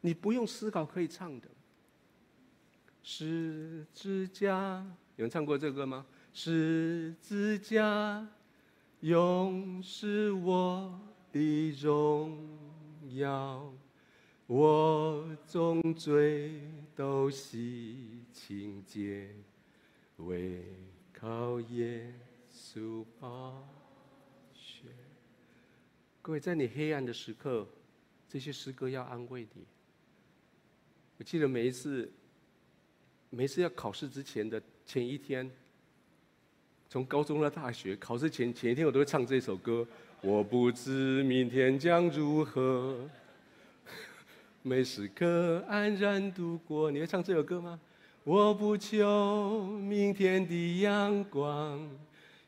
[0.00, 1.48] 你不用思考可以唱的？
[3.02, 4.84] 十字架，
[5.16, 6.06] 有人唱过这个歌吗？
[6.32, 8.26] 十字架，
[9.00, 11.00] 永是我
[11.32, 12.38] 的荣
[13.16, 13.72] 耀，
[14.46, 16.60] 我众罪
[16.94, 19.30] 都洗清洁，
[20.16, 20.64] 唯
[21.12, 22.12] 靠耶
[22.50, 23.68] 稣宝
[24.54, 24.84] 血。
[26.20, 27.66] 各位，在你黑暗的时刻，
[28.28, 29.64] 这些诗歌要安慰你。
[31.18, 32.10] 我记得每一次，
[33.30, 35.50] 每一次要考试之前的前一天，
[36.88, 39.86] 从高中到大学考试前前一天，我都会唱这首歌。
[40.24, 42.96] 我不知明天将如何，
[44.62, 46.92] 每时刻安然度过。
[46.92, 47.80] 你会唱这首歌吗？
[48.22, 51.90] 我不求明天的阳光，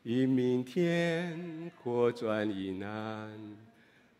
[0.05, 3.29] 因明天或转已难。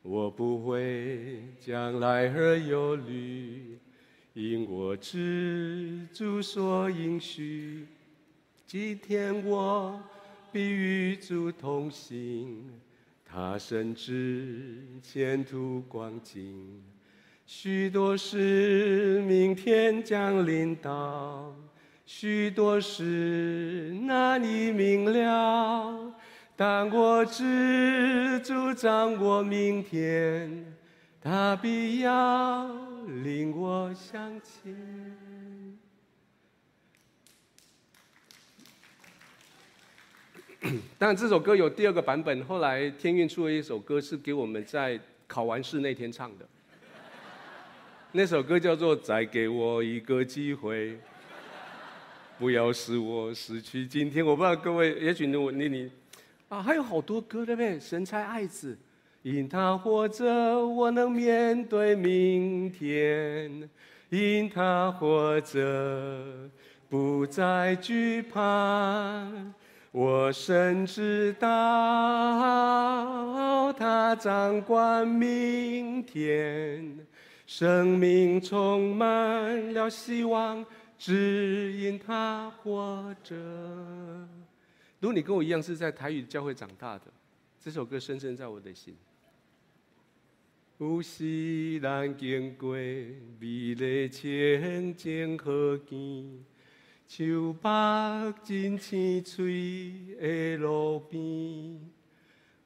[0.03, 3.79] 我不为将来而忧虑，
[4.33, 7.87] 因我知主所应许。
[8.67, 10.03] 今天我
[10.51, 12.69] 必与主同行。
[13.37, 16.81] 他深知前途光景，
[17.45, 21.53] 许多事明天将临到，
[22.07, 26.15] 许多事难以明了，
[26.55, 30.73] 但我知主掌握明天，
[31.21, 32.73] 他必要
[33.25, 35.24] 领我向前。
[40.99, 46.47] 但，这首歌有第二个版本，后来天韵出了一首歌，是给我们在考完试那天唱的。
[48.13, 50.93] 那首歌叫做《再给我一个机会》。
[52.39, 54.25] 不要使我失去今天。
[54.25, 55.91] 我不知道各位，也许你你你，
[56.49, 57.79] 啊，还有好多歌对不对？
[57.79, 58.77] 神差爱子，
[59.23, 60.25] 因他活着，
[60.67, 63.69] 我能面对明天；
[64.09, 66.51] 因他活着，
[66.89, 69.29] 不再惧怕。
[69.97, 71.47] 我深知道
[73.75, 76.99] 他掌管明天，
[77.47, 80.67] 生命充满了希望。
[80.99, 83.37] 只因他活着。
[84.99, 87.05] 如果你跟我一样是在台语教会长大的，
[87.63, 88.97] 这首歌深深在我的心。
[90.79, 96.45] 有时咱经过美丽清净河边，
[97.07, 101.81] 像北真青翠的路边。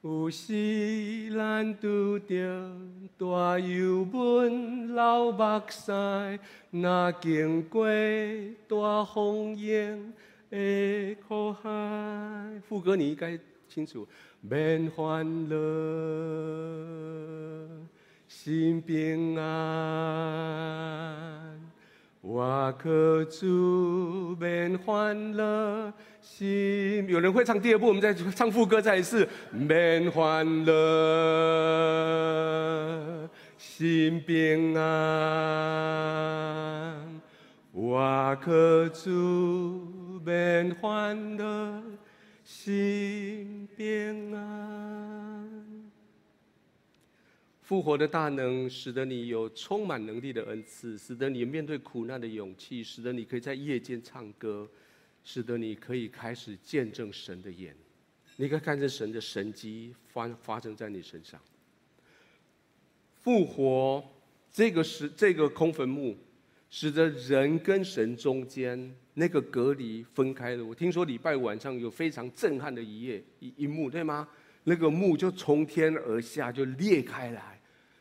[0.01, 2.71] 有时咱拄着
[3.17, 6.39] 大油门、流目屎，
[6.71, 7.85] 若经过
[8.67, 10.13] 大风涌
[10.49, 12.61] 的苦海。
[12.67, 14.07] 副歌你应该清楚，
[14.39, 15.55] 免烦恼，
[18.27, 19.59] 心平安。
[22.21, 29.25] 我可主免欢乐心，有人会唱第二部，我们再唱副歌再一次。
[29.51, 30.75] 免欢乐
[33.57, 34.83] 心平安，
[37.71, 41.81] 我可主免欢乐
[42.43, 45.48] 心平安。
[47.69, 54.67] 复活的大能，使得你有充满能力的恩赐，使得你面对苦难的勇气，使得你可以在夜间唱歌，
[55.23, 57.75] 使得你可以开始见证神的眼，
[58.37, 61.39] 你可以看见神的神迹发发生在你身上。
[63.21, 64.03] 复活
[64.51, 66.17] 这个是这个空坟墓，
[66.71, 70.65] 使得人跟神中间那个隔离分开了。
[70.65, 74.27] 我听说礼拜晚上有非常震撼的一夜一一幕，对吗？
[74.63, 77.58] 那个幕就从天而下就裂开来。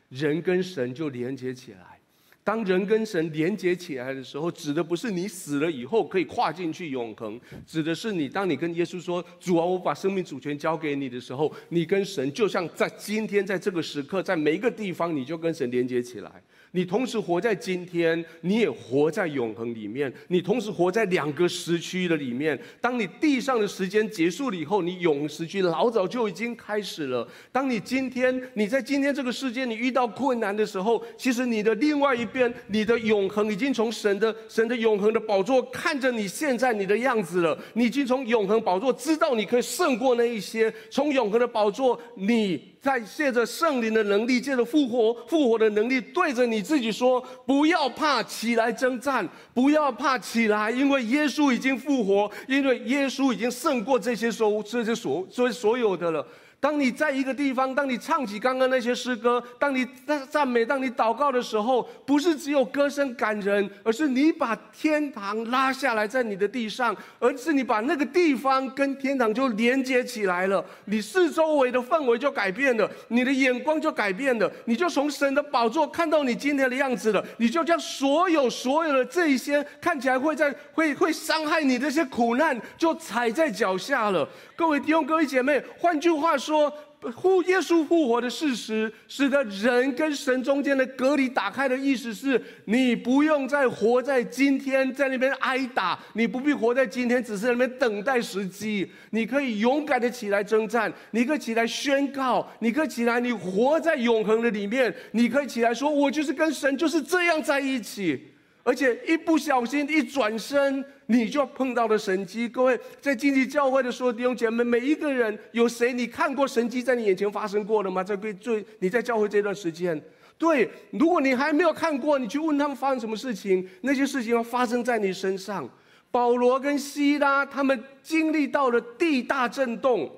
[0.08, 1.98] 人跟神就连接起来。
[2.44, 20.12] 当人跟神连接起来的时候，指的不是你死了以后可以跨进去永恒，指的是你当你跟耶稣说：“主啊，我把生命主权交给你的时候，你跟神就像在今天在这个时刻，在每一个地方，你就跟神连接起来。”你同时活在今天，你也活在永恒里面。
[20.28, 22.58] 你同时活在两个时区的里面。
[22.80, 27.26] 当你地上的时间结束了以后，你永恒时区老早就已经开始了。
[27.50, 37.58] 当你今天你在今天这个世界你遇到困难的时候，其实你的另外一边，你的永恒已经从神的神的永恒的宝座看着你现在你的样子了。
[37.72, 40.72] 你已经从永恒宝座知道你可以胜过那一些。
[40.90, 42.77] 从永恒的宝座，你。
[42.80, 56.26] 在借着圣灵的能力，借着复活复活的能力，对着你自己说：不要怕，起来征战；不要怕，起来，因为耶稣已经复活，因为耶稣已经胜过这些所这些所所所有的了。
[56.60, 70.64] 当你在一个地方，当你唱起刚刚那些诗歌，当你赞赞美，当你祷告的时候，不是只有歌声感人，而是你把天堂拉下来在你的地上，而是你把那个地方跟天堂就连接起来了。
[70.86, 77.24] 你四周围的氛围就改变了，你的眼光就改变了，你就从神的宝座看到你今天的样子了。
[77.36, 84.28] 你就将所有所有的这一些看起来会在会会伤害你这些苦难，就踩在脚下了。
[84.56, 86.72] 各位弟兄、各位姐妹，换句话说，说
[87.20, 98.90] 复耶稣复活的事实，使得人跟神中间的隔离打开的意思是，你不用再活在今天，在那边挨打，你不必活在今天，只是那边等待时机。
[99.10, 108.32] 你可以勇敢的起来征战，你可以起来宣告，你可以起来，你活在永恒的里面，你可以起来说，我就是跟神就是这样在一起。
[108.68, 112.46] 而且一不小心一转身，你就碰到了神迹。
[112.46, 118.04] 各位在经济教会的时候，弟兄姐妹，每一个人有谁你看过神迹在你眼前发生过的吗？
[118.04, 119.98] 在最你在教会这段时间，
[120.36, 125.66] 对，如果你还没有看过，你去问他们发生什么事情，那些事情要发生在你身上。
[126.10, 130.14] 保罗跟希拉他们经历到了地大震动。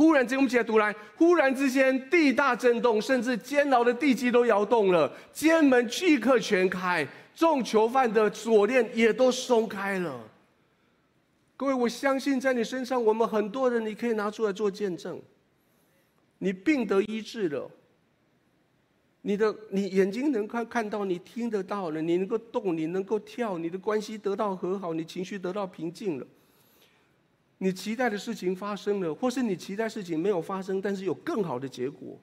[0.00, 7.06] 忽然间，我们起来读来，忽然之间地大震动，甚至监牢的地基都摇动了，监门立刻全开。
[7.34, 10.18] 众囚犯的锁链也都松开了。
[11.54, 15.20] 各位，我相信在你身上，我们很多人，你可以拿出来做见证。
[16.38, 17.70] 你病得医治了，
[19.20, 26.26] 你的你眼睛能看看到，你听得到了，你能够动，你能够跳，你的关系得到和好，你情绪得到平静了。
[27.62, 32.18] 你期待的事情发生了，或是你期待事情没有发生，但是有更好的结果。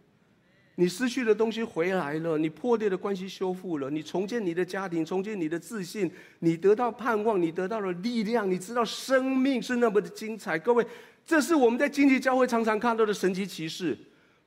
[0.74, 6.10] 你失去的东西回来了，你破裂的关系修复了，你重建你的家庭，重建你的自信，
[6.40, 10.58] 你得到盼望，你得到了力量，你知道生命是那么的精彩。
[10.58, 10.84] 各位，
[11.24, 13.96] 这是我们在经济教会常常看到的神奇奇事，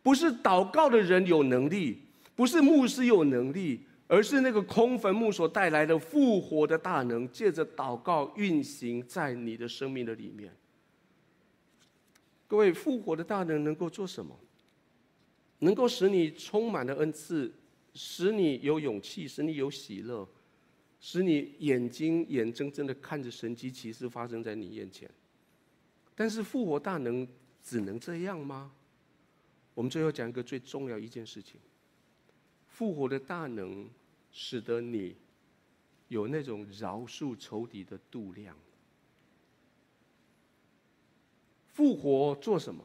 [0.03, 2.03] 不是祷告的人有能力，
[2.35, 10.51] 不是牧师有能力，而是那个空坟墓所带来的复活的大能，借着祷告运行在你的生命的里面。
[12.51, 14.37] 各位，复活的大能能够做什么？
[15.61, 17.55] 能够使你充满了恩赐，
[17.95, 20.29] 使你有勇气，使你有喜乐，
[20.99, 25.09] 使你眼睛眼睁睁的看着神迹奇事发生在你眼前。
[26.17, 27.25] 但是复活大能
[27.63, 28.73] 只能这样吗？
[29.73, 31.61] 我们最后讲一个最重要一件事情：
[32.67, 33.89] 复活的大能
[34.33, 35.15] 使得你
[36.09, 38.57] 有那种饶恕仇敌的度量。
[41.81, 42.85] 复活做什么？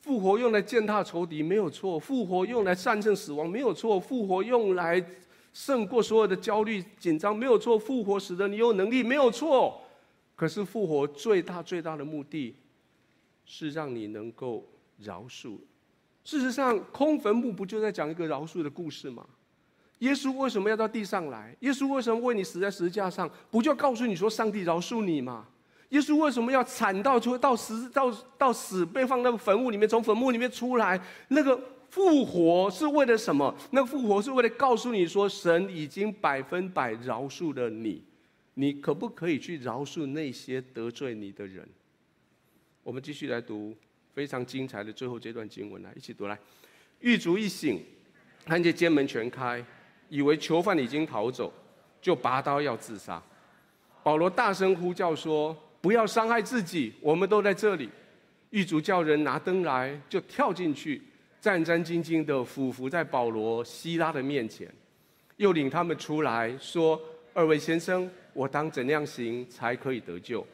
[0.00, 5.04] 复活用来践踏仇敌没有错，复活用来战胜死亡没有错，复活用来
[5.52, 9.82] 胜过所有的焦虑紧张没有错，复活使得你有能力没有错。
[10.34, 12.56] 可是复活最大最大的目的，
[13.44, 14.66] 是让你能够
[15.00, 15.58] 饶恕。
[16.24, 19.26] 事实上，空坟墓不就在讲一个饶恕的故事吗？
[19.98, 21.54] 耶稣为什么要到地上来？
[21.60, 23.30] 耶稣为什么为你死在十字架上？
[23.50, 25.48] 不就告诉你说上帝饶恕你吗？
[25.94, 31.00] 耶稣为什么要惨到出到死到到死被放那个坟墓里面，从坟墓里面出来？
[31.28, 31.56] 那个
[31.88, 33.54] 复活是为了什么？
[33.70, 38.02] 那个复活是为了告诉你说，神已经百分百饶恕了你，
[38.54, 41.64] 你可不可以去饶恕那些得罪你的人？
[42.82, 43.72] 我们继续来读
[44.12, 46.36] 非常精彩的最后这段经文来，一起读来。
[46.98, 47.80] 狱卒一醒，
[48.44, 49.64] 看见监门全开，
[50.08, 51.52] 以为囚犯已经逃走，
[52.02, 53.22] 就拔刀要自杀。
[54.02, 55.56] 保罗大声呼叫说。
[55.84, 57.90] 不要伤害自己，我们都在这里。
[58.48, 61.02] 狱卒叫人拿灯来，就跳进去，
[61.42, 64.66] 战战兢兢地俯伏在保罗、西拉的面前，
[65.36, 66.98] 又领他们出来，说
[67.34, 70.46] ：“二位先生，我当怎样行才可以得救？”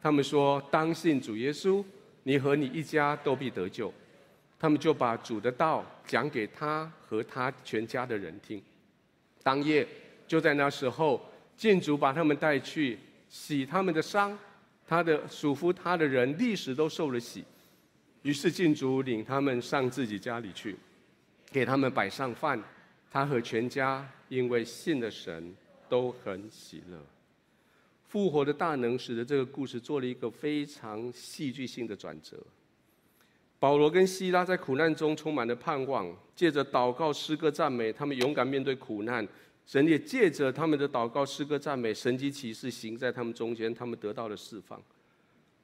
[0.00, 1.84] 他们说：“当信主耶稣，
[2.22, 3.92] 你和你一家都必得救。”
[4.60, 8.62] 他们就把主的道讲给他和他全家的人听。
[9.42, 9.84] 当夜
[10.28, 11.20] 就在那时候，
[11.56, 12.96] 建筑把他们带去
[13.28, 14.38] 洗他们的伤。
[14.88, 17.44] 他的属乎他的人历时都受了洗，
[18.22, 20.74] 于是禁足领他们上自己家里去，
[21.52, 22.58] 给他们摆上饭。
[23.10, 25.54] 他和全家因为信了神，
[25.88, 26.98] 都很喜乐。
[28.06, 32.38] 复活的大能使得这个故事做了一个非常戏剧性的转折。
[33.58, 39.26] 保罗跟希拉在苦难中充满了盼望，借着祷告、诗歌、赞美，他们勇敢面对苦难。
[39.68, 44.82] 神也借着他们的祷告、诗歌、赞美、神迹奇事行在他们中间，他们得到了释放。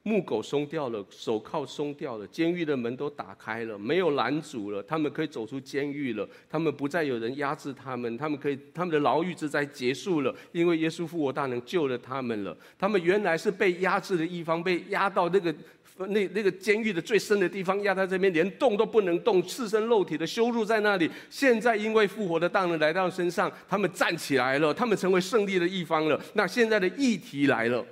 [0.03, 6.29] 木狗松掉了，手铐松掉了，监狱的门都打开了，没有拦阻了，他们可以走出监狱了。
[6.51, 12.55] 他们不再有人压制他们，他们可以，他们的牢狱之灾结束了，因为耶稣复活大能救了他们了。
[12.79, 15.55] 他们原来是被压制的一方，被压到那个。
[15.97, 21.09] 那那个监狱的最深的地方，压在这边，连动都不能动，赤身露体的羞辱在那里。
[21.31, 26.21] 现在因为复活的大能来到身上，他们站起来了，他们成为胜利的一方了。
[26.33, 27.87] 那现在的议题来了，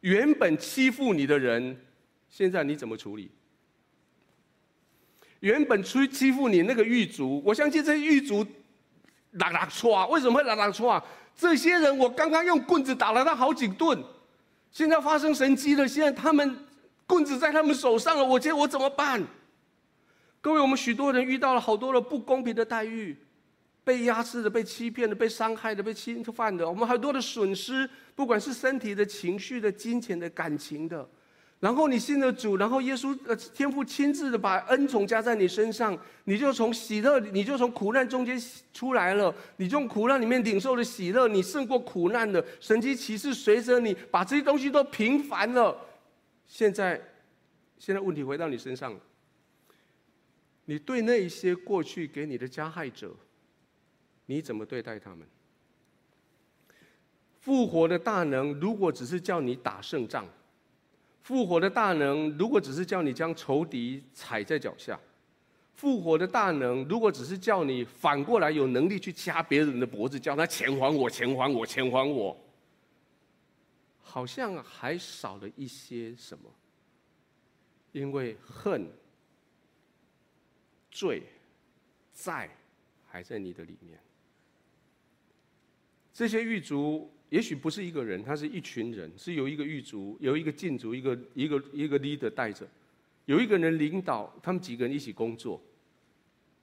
[0.00, 1.74] 原本欺负你的人，
[2.28, 3.30] 现在你怎么处理？
[5.40, 8.46] 原本欺欺负你那个狱卒，我相信这狱卒，
[9.32, 11.02] 拉拉错啊，为什么会拉拉错啊？
[11.34, 13.98] 这些人我刚刚用棍子打了他好几顿，
[14.70, 16.66] 现在发生神迹了，现在他们。
[17.10, 19.20] 棍子在他们手上了，我觉得我怎么办？
[20.40, 23.16] 各位，我们许多人遇到了好多的不公平的待遇，
[23.82, 31.04] 被压制的、被欺骗的、被伤害的、被侵犯的，我们很多的损失，不管是身体的、情绪的、金钱的、感情的。
[31.58, 38.40] 然后你信了主，然后耶稣呃天父亲自的把恩宠加在你身上，你就从喜乐，你就从苦难中间
[38.72, 45.76] 出来了，你从苦难里面领受了喜乐，你胜过苦难的神迹奇事随着你，把这些东西都平凡了。
[46.50, 47.00] 现在，
[47.78, 49.00] 现在问题回到你身上了。
[50.64, 53.14] 你对那一些过去给你的加害者，
[54.26, 55.24] 你怎么对待他们？
[57.38, 60.24] 复活的大能，如果只是叫你打胜仗；
[61.22, 64.98] 复活的大能，如果只是叫你将仇敌踩在脚下；
[65.76, 72.36] 复活的大能，如果只是叫你反过来有能力去掐别人的脖子，叫他钱还我，钱还我，钱还我，
[74.10, 76.52] 好像还少了一些什么。
[77.92, 78.88] 因为恨、
[80.90, 81.22] 罪、
[82.12, 82.50] 债
[83.06, 83.98] 还在你的里面。
[86.12, 92.68] 这些狱卒也许不是一个人，他是一群人，是由一个狱卒、有一个禁卒、一个一个一个 leader 带着，
[93.26, 95.60] 有一个人领导，他们几个人一起工作。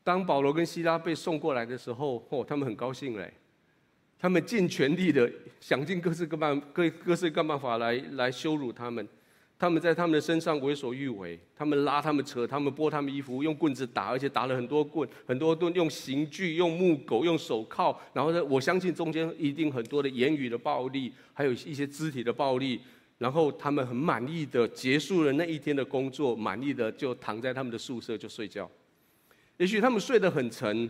[0.04, 3.34] 当保罗跟西拉被送过来的时候，哦，他们很高兴嘞，
[4.20, 9.08] 他们尽全力的想尽各式各办各各式各办法来来羞辱他们，
[9.60, 22.82] 他们在他们的身上为所欲为，他们拉他们扯他们剥他们衣服，用棍子打，而且打了很多棍很多顿，用刑具用木狗用手铐，然后呢，我相信中间一定很多的言语的暴力，还有一些肢体的暴力，
[23.18, 28.70] 然后他们很满意的结束了那一天的工作，满意的就躺在他们的宿舍就睡觉。
[29.58, 30.90] 也许他们睡得很沉，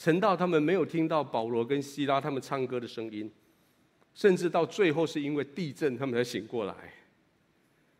[0.00, 3.30] 沉到他们没有听到保罗跟希拉他们唱歌的声音，
[4.14, 6.74] 甚至到最后是因为地震他们才醒过来。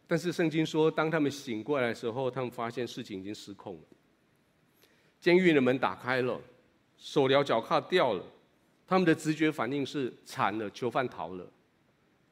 [0.06, 3.82] 但是圣经说，当他们醒过来的时候，他们发现事情已经失控了。
[5.20, 6.40] 监狱的门打开了，
[6.96, 8.24] 手镣脚铐掉了，
[8.86, 11.46] 他们的直觉反应是惨了，囚犯逃了。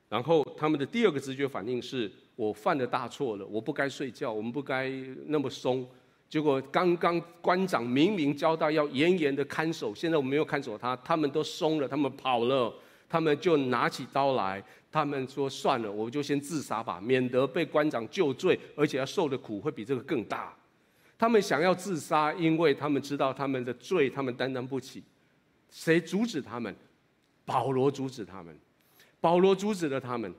[0.09, 4.89] 然后他们的第二个直觉反应是我犯了大错了，我不该睡觉，我们不该
[5.27, 5.87] 那么松。
[6.29, 12.73] 结果刚刚官长明明交代要严严的看守，现在我没有看守他，他们都松了，他们跑了，
[13.09, 14.63] 他们就拿起刀来，
[14.93, 20.55] 他们说算了，我就先自杀吧，免得被官长究罪，而且要受的苦会比这个更大。
[21.17, 25.03] 他们想要自杀，因为他们知道他们的罪，他们担当不起。
[25.71, 26.75] 谁阻止他们？
[27.47, 28.55] 保罗阻止他们，
[29.21, 30.31] 保罗阻止了他们。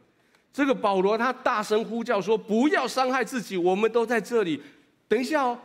[0.54, 4.62] 这个保罗他大声呼叫说：“不要伤害自己，我们都在这里。”
[5.10, 5.60] 等一下哦。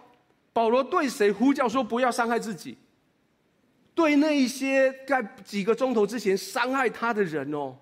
[0.55, 2.79] 保罗对谁呼叫说不要伤害自己？
[3.95, 7.77] 对那一些在几个钟头之前伤害他的人哦，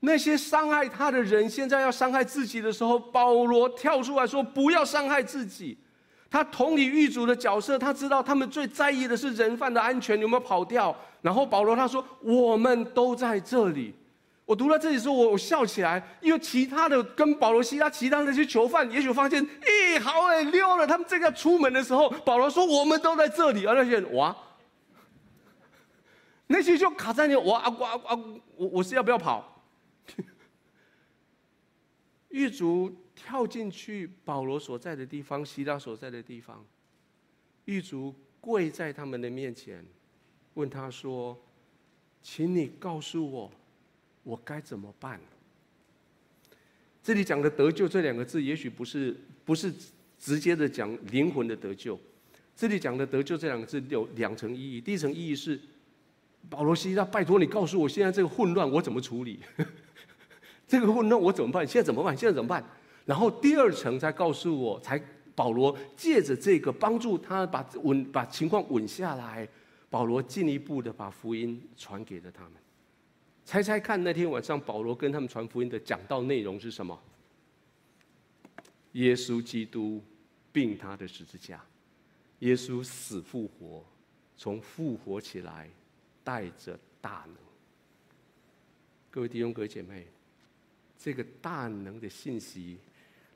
[0.00, 5.78] 那些伤害他的人现在要伤害自己的时候，保罗跳出来说不要伤害自己。
[6.30, 10.94] 他同理狱卒的角色，他知道他们最在意的是人犯的安全有没有跑掉。
[11.20, 13.94] 然后保罗他说我们都在这里。
[14.44, 20.86] 我读到这里时候，我我笑起来，因为其他的跟保罗、西拉其他那些囚犯，也许发现，咦，好哎，溜了。
[20.86, 24.36] 他们正要出门的时候，保罗说：“我们都在这里。”而那些人哇，
[26.48, 28.18] 那些就卡在那，哇啊哇啊！
[28.56, 29.62] 我我是要不要跑？
[32.28, 36.66] 狱卒跳进去保罗所在的地方，西拉所在的地方，
[37.66, 39.84] 狱卒跪在他们的面前，
[40.54, 41.38] 问他说
[42.20, 43.50] ：“请你告诉我。”
[44.22, 45.20] 我该怎么办？
[47.02, 49.72] 这里讲的得救这两个字，也许不是不是
[50.18, 51.98] 直接的讲灵魂的得救。
[52.54, 54.80] 这里讲的得救这两个字有两层意义。
[54.80, 55.60] 第一层意义是
[56.48, 59.40] 保罗西拉，拜托你告诉我，现在这个混乱我怎么处理？
[60.68, 61.66] 这个混乱我怎么办？
[61.66, 62.16] 现在怎么办？
[62.16, 62.64] 现在怎么办？
[63.04, 65.02] 然后第二层才告诉我，才
[65.34, 69.48] 保罗借着这个帮助他把稳把情况稳下来。
[69.90, 72.52] 保罗进一步的把福音传给了他们。
[73.44, 76.98] 猜猜看，那天晚上保罗跟他们传福音的讲道内容是什么？
[78.92, 80.02] 耶稣基督
[80.52, 81.62] 并他的十字架，
[82.38, 83.84] 耶稣死复活，
[84.36, 85.68] 从复活起来，
[86.22, 87.36] 带着大能。
[89.10, 90.06] 各位弟兄、各位姐妹，
[90.98, 92.78] 这个大能的信息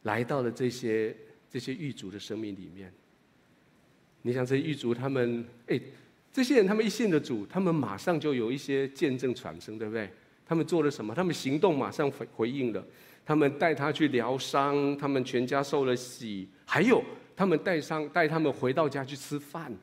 [0.05, 1.15] 来到了这些
[1.51, 2.93] 这些狱卒的生命里面。
[4.23, 5.81] 你想，这狱卒他们哎。
[6.37, 10.07] 这些人，他们一信的主，他们马上就有一些见证产生，对不对？
[10.47, 11.15] 他们做了什么？
[11.15, 12.85] 他们行动马上回回应了。
[13.25, 17.03] 他们带他去疗伤，他们全家受了洗，还有
[17.35, 19.75] 他们带上带他们回到家去吃饭，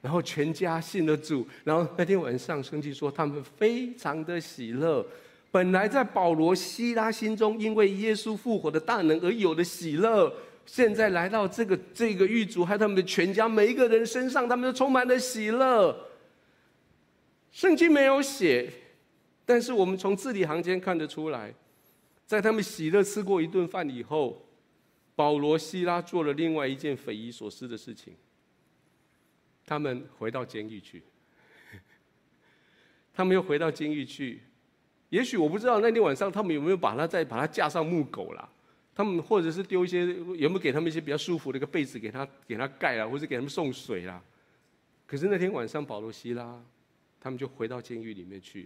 [0.00, 1.44] 然后全家信了主。
[1.64, 5.04] 然后那天晚上，圣经说他们非常的喜乐。
[5.50, 10.32] 本来在保罗、西拉心中，因为耶稣复活的大能而有的喜乐。
[10.66, 16.08] 现在来到这个这个狱卒，还有他们的全家，每一个人身上，他们都充满了喜乐。
[17.52, 18.70] 圣经没有写，
[19.44, 21.54] 但是我们从字里行间看得出来，
[22.26, 24.46] 在他们喜乐吃过一顿饭以后，
[25.14, 28.14] 保罗、西拉做了另外一件匪夷所思的事情。
[29.64, 31.02] 他们回到监狱去，
[33.14, 34.42] 他们又回到监狱去。
[35.08, 38.48] 也许我不知道那天晚上他们有没有把他再把他架上木狗了。
[38.96, 44.22] 他们或者是丢一些，有没有给他们一些比较舒服的一个被子给他给他盖啊，或者给他们送水啦？
[45.06, 46.64] 可是那天晚上，保罗、西拉
[47.20, 48.62] 他们就回到监狱里面去。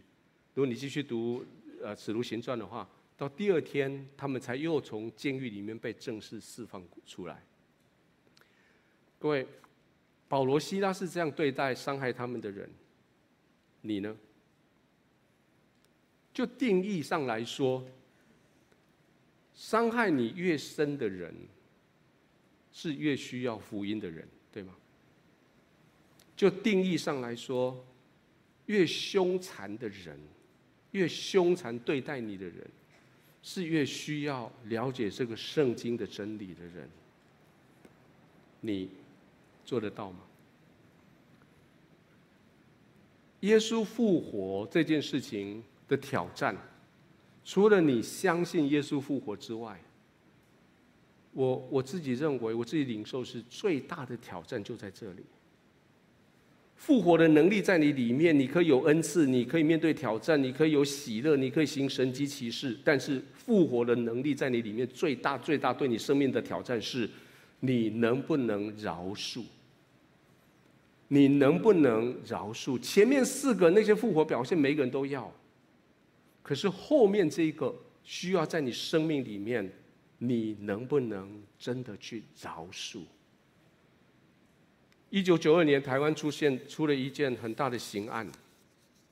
[0.55, 1.45] 如果你继续读
[1.83, 7.43] 呃《使徒行传》的话，到第二天，他们才又从监狱里面被正式释放出来。
[9.19, 9.45] 各位，
[10.29, 12.71] 保罗、西拉是这样对待伤害他们的人，
[13.81, 14.17] 你呢？
[16.33, 17.85] 就定义上来说，
[19.61, 21.35] 伤害你越深的人，
[22.73, 24.75] 是越需要福音的人，对吗？
[26.35, 27.85] 就定义上来说，
[28.65, 30.19] 越凶残的人，
[30.93, 32.67] 越凶残对待你的人，
[33.43, 36.89] 是越需要了解这个圣经的真理的人。
[38.63, 38.89] 你
[39.67, 40.21] 做得到吗？
[43.41, 46.57] 耶稣复活这件事情的挑战，
[47.45, 49.81] 除了你相信耶稣复活之外，
[51.33, 55.23] 我我自己认为，我自己领受是最大的挑战就在这里。
[56.77, 62.77] 复活的能力在你里面，你可以有恩赐，你可以面对挑战，你可以有喜乐，你可以行神迹奇事。
[62.83, 67.09] 但是复活的能力在你里面最大最大对你生命的挑战是，
[67.61, 69.43] 你能不能饶恕？
[71.09, 72.79] 你能不能饶恕？
[72.79, 75.31] 前面四个那些复活表现，每个人都要，
[76.43, 79.71] 可是后面这个需要在你生命里面，
[80.19, 83.03] 你能不能真的去饶恕？
[85.11, 88.31] 一九九二年，台湾出现出了一件很大的刑案。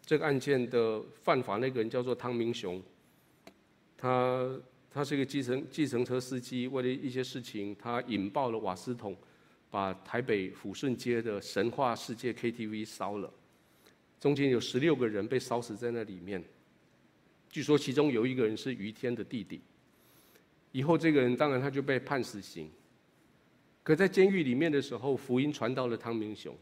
[0.04, 2.82] 这个案件的犯法那个人叫做汤明雄，
[3.96, 4.58] 他
[4.90, 9.14] 他是一个计程计程车司机，为了一些事情，他引爆了瓦斯桶，
[9.70, 13.30] 把台北抚顺街的神话世界 KTV 烧了，
[14.18, 16.42] 中间有十六个人被烧死在那里面。
[17.50, 19.60] 据说其中有一个人是于天的弟弟。
[20.72, 22.70] 以后这个人当然他就被判死刑。
[23.82, 26.54] 可在监狱里面的时候，福音传到了汤明雄。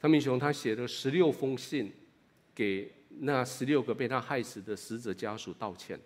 [0.00, 1.92] 汤明雄他写了十六封信，
[2.54, 6.00] 给那十六个被他害死的死者家属道歉。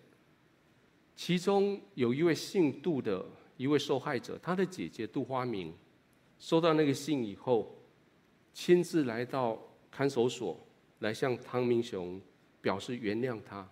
[1.14, 3.24] 其中有一位姓杜的
[3.56, 5.72] 一位受害者，他的姐姐杜花明，
[6.38, 7.76] 收到那个信以后，
[8.52, 9.60] 亲自来到
[9.90, 10.58] 看守所，
[10.98, 12.20] 来向汤明雄
[12.60, 13.68] 表示原谅他，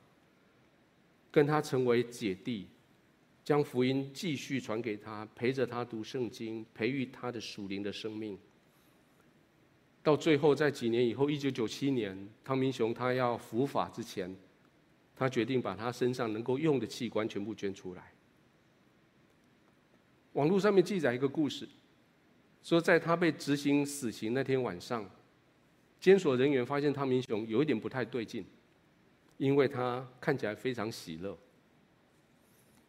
[1.31, 2.69] 跟他成为姐弟。
[3.45, 8.37] 将福音继续传给他，陪着他读圣经，培育他的属灵的生命。
[10.03, 14.35] 到最后，在几年以后，一九九七年，汤明雄他要伏法之前，
[15.15, 18.13] 他决定把他身上能够用的器官全部捐出来。
[20.33, 21.69] 网络上面记载一个故事，
[22.65, 25.09] 说在他被执行死刑那天晚上，
[26.01, 28.45] 监所人员发现汤明雄有一点不太对劲，
[29.39, 31.37] 因为他看起来非常喜乐。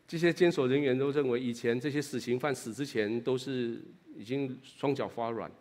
[0.08, 3.82] 这些监所人员都认为，以前这些死刑犯死之前都是
[4.16, 5.52] 已经双脚发软。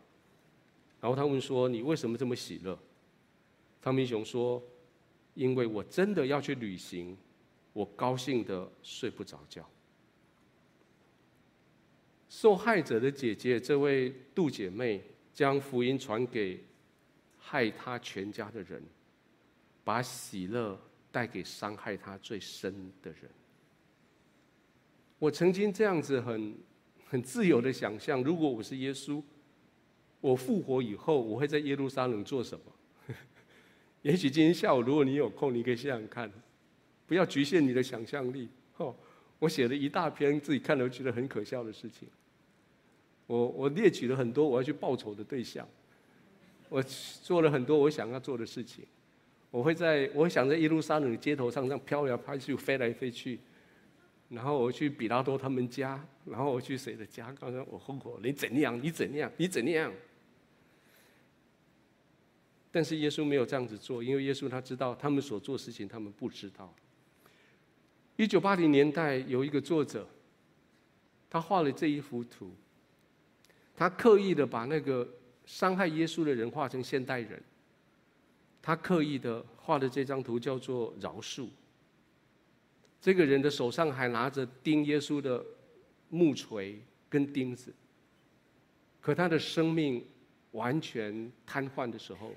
[1.00, 2.78] 然后他们说：“你为什么这么喜乐？”
[3.82, 4.62] 汤明雄说
[5.34, 7.16] ：“因为我真的要去旅行，
[7.72, 9.68] 我高兴得睡不着觉。”
[12.28, 16.62] 受害者的姐姐这位杜姐妹将福音传给
[17.38, 18.82] 害她全家的人，
[19.86, 20.76] 把喜乐
[21.12, 23.30] 带给伤害他最深的人。
[25.16, 26.56] 我曾经这样子很
[27.08, 29.22] 很自由的想象，如果我是耶稣，
[30.20, 32.64] 我复活以后，我会在耶路撒冷做什么？
[34.02, 36.28] 也许今天下午，如果你有空，你可以想想看，
[37.06, 38.48] 不要局限你的想象力。
[38.78, 38.92] 哦，
[39.38, 42.08] 我写了一大篇自己看了觉得很可笑的事情。
[43.28, 45.68] 我我列举了很多我要去报仇的对象，
[46.68, 48.84] 我做了很多我想要做的事情。
[49.50, 53.38] 我会在我会想在耶路撒冷的街头上这样飘来飘去，飞来飞去。
[54.28, 57.32] 然后我去比拉多他们家，然后我去谁的家？
[57.34, 58.76] 告诉我复活，你怎样？
[58.82, 59.30] 你怎样？
[59.36, 59.92] 你怎样？
[62.72, 66.74] 但是耶稣没有这样子做，因为耶稣他知道他们所做事情，他们不知道。
[68.16, 70.06] 一九八零年代有一个作者，
[71.30, 72.52] 他画了这一幅图，
[73.76, 75.08] 他刻意的把那个
[75.46, 77.40] 伤害耶稣的人画成现代人，
[78.66, 81.46] 他刻意的画的这张图叫做饶恕。
[83.00, 85.40] 这个人的手上还拿着钉耶稣的
[86.08, 87.72] 木锤跟钉子，
[89.00, 90.04] 可他的生命
[90.50, 92.32] 完全瘫痪的时候，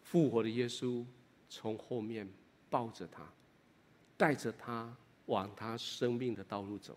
[0.00, 1.04] 复活的耶稣
[1.50, 2.26] 从后面
[2.70, 3.30] 抱着他，
[4.16, 4.90] 带着他
[5.26, 6.96] 往他生命的道路走。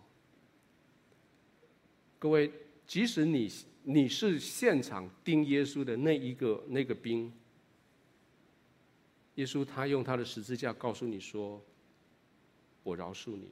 [2.18, 2.50] 各位，
[2.86, 7.30] 即使你你是现场钉耶稣的那一个那个兵，
[9.40, 11.60] 耶稣他用他的十字架告诉你说。
[12.82, 13.46] 我饶恕你。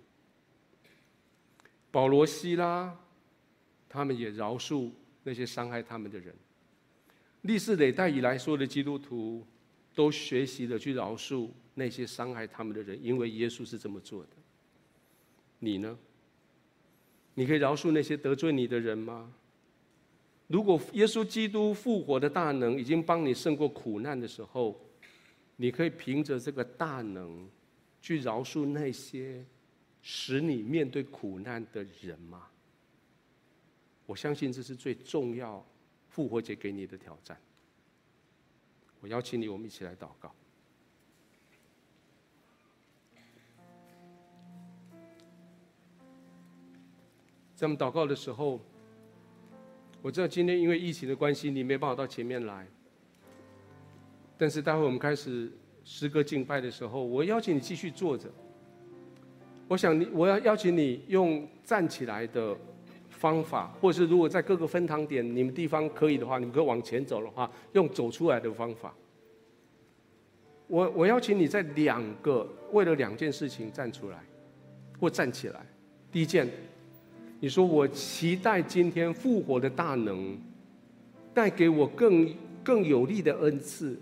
[1.90, 2.96] 保罗、西拉，
[3.86, 4.90] 他们也饶恕
[5.22, 6.34] 那些伤害他们的人。
[7.42, 9.46] 历史历代以来，所有的基督徒
[9.94, 14.30] 都学习着去饶恕那些伤害他们的人，因为耶稣是这么做的。
[15.58, 15.98] 你呢？
[17.34, 19.30] 你可以饶恕那些得罪你的人吗？
[20.46, 24.80] 如果耶稣基督复活的大能已经帮你胜过苦难的时候，
[25.60, 27.48] 你可以凭着这个大能，
[28.00, 29.44] 去饶恕那些
[30.00, 32.46] 使你面对苦难的人吗？
[34.06, 35.66] 我相信这是最重要
[36.08, 37.36] 复活节给你的挑战。
[39.00, 40.32] 我邀请你，我们一起来祷告。
[47.56, 48.60] 在我们祷告的时候，
[50.00, 52.64] 我知道今天因为疫情的关系，你没办法到前面来。
[54.38, 55.50] 但是待会我们开始
[55.84, 58.30] 诗歌敬拜的时候，我邀请你继续坐着。
[59.66, 62.56] 我想你，我要邀请你用站起来的
[63.10, 68.94] 方法，或是如果在各个分堂点你们地方可以的话，你们可以往前走的话，用走出来的方法。
[70.68, 74.24] 我我邀请你在两个为了两件事情站出来，
[74.98, 75.66] 或站起来。
[76.10, 76.48] 第一件。
[77.40, 80.36] 你说我期待今天复活的大能
[81.32, 82.34] 带给我更
[82.64, 83.96] 更有力的恩赐，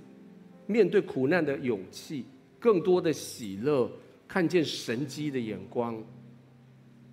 [0.66, 2.24] 面对苦难的勇气，
[2.58, 3.90] 更多的喜乐，
[4.26, 6.02] 看见神迹的眼光。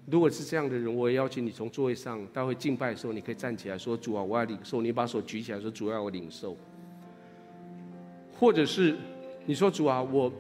[0.06, 6.58] 如果是这样的人，我也邀请你从座位上，待会敬拜的时候，你可以站起来说：“主啊，我要领受。”你把手举起来说：“主啊，我领受。”
[8.38, 8.98] 或者是
[9.46, 10.34] 你说：“主啊，我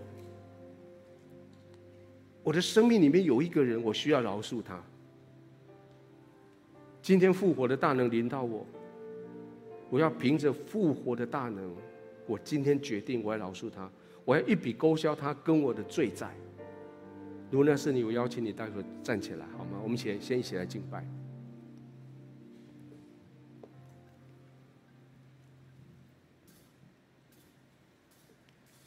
[2.43, 4.83] 我的生命里面有一个人，我需要饶恕他。”
[7.01, 8.65] 今天复活的大能临到我，
[9.89, 11.73] 我要凭着复活的大能，
[12.33, 13.87] 我今天决定我要饶恕他，
[14.25, 16.31] 我要一笔勾销他跟我的罪债。
[17.51, 19.79] 如果那是你，我邀请你待会站起来好吗？
[19.83, 21.05] 我们先先一起来敬拜。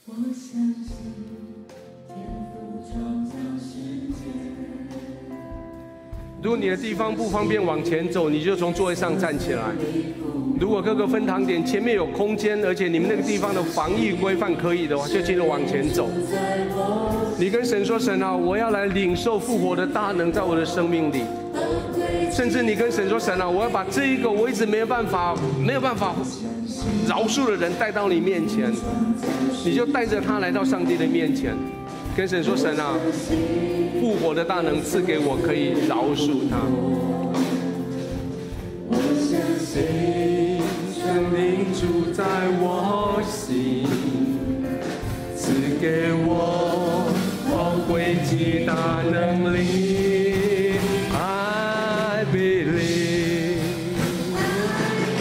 [0.06, 1.14] 我相信
[2.08, 2.16] 天
[2.50, 4.24] 父创造世界。
[6.42, 9.72] 如果你的地方不方便往前走，你就从座位上站起来。
[10.58, 16.08] 如果各个分堂点前面有空间，而且你们那个地方的防疫规范可以的话，就接着往前走。
[17.38, 21.22] 你跟神说：“神啊，我要来领受复活的大能在我的生命里。”
[22.32, 26.14] 甚至你跟神说：“神啊，我要把这一个我一直没有办法、没有办法
[27.06, 28.72] 饶恕的人带到你面前。”
[29.62, 31.54] 你就带着他来到上帝的面前。
[32.16, 32.94] 跟神说：“神啊，
[34.00, 36.56] 复活的大能赐给我，可以饶恕他。
[41.78, 42.24] 住在
[42.58, 43.86] 我心，
[45.36, 47.06] 赐给我
[47.50, 48.72] 宝贵极大
[49.12, 50.78] 能力。
[51.12, 53.60] I believe,
[54.36, 55.20] I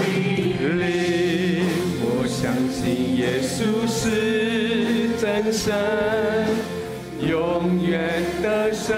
[0.61, 1.67] believe，
[2.01, 5.75] 我相信耶稣是真神。”
[7.27, 8.95] 永远的神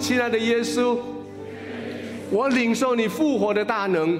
[0.00, 0.96] 亲爱的耶稣，
[2.30, 4.18] 我领受你复活的大能，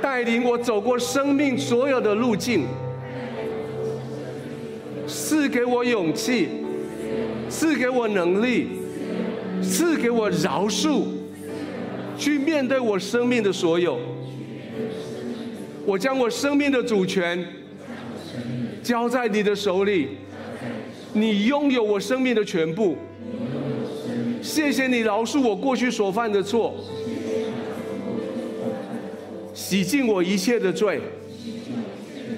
[0.00, 2.64] 带领我走过生命所有的路径，
[5.06, 6.48] 赐给我勇气，
[7.50, 8.68] 赐给我能力，
[9.62, 11.02] 赐给我饶恕，
[12.16, 14.00] 去面对我生命的所有。
[15.84, 17.46] 我将我生命的主权
[18.82, 20.08] 交在你的手里。”
[21.14, 22.96] 你拥有我生命的全部，
[24.52, 26.74] 谢谢你饶恕我过去所犯的错，
[29.54, 31.00] 洗净我一切的罪，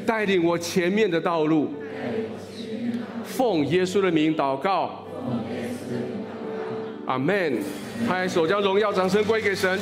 [0.07, 1.69] 带领我前面的道路。
[3.25, 5.05] 奉耶稣的名祷告，
[7.07, 7.59] 阿门。
[8.09, 9.77] 拍手将荣耀掌声归给神。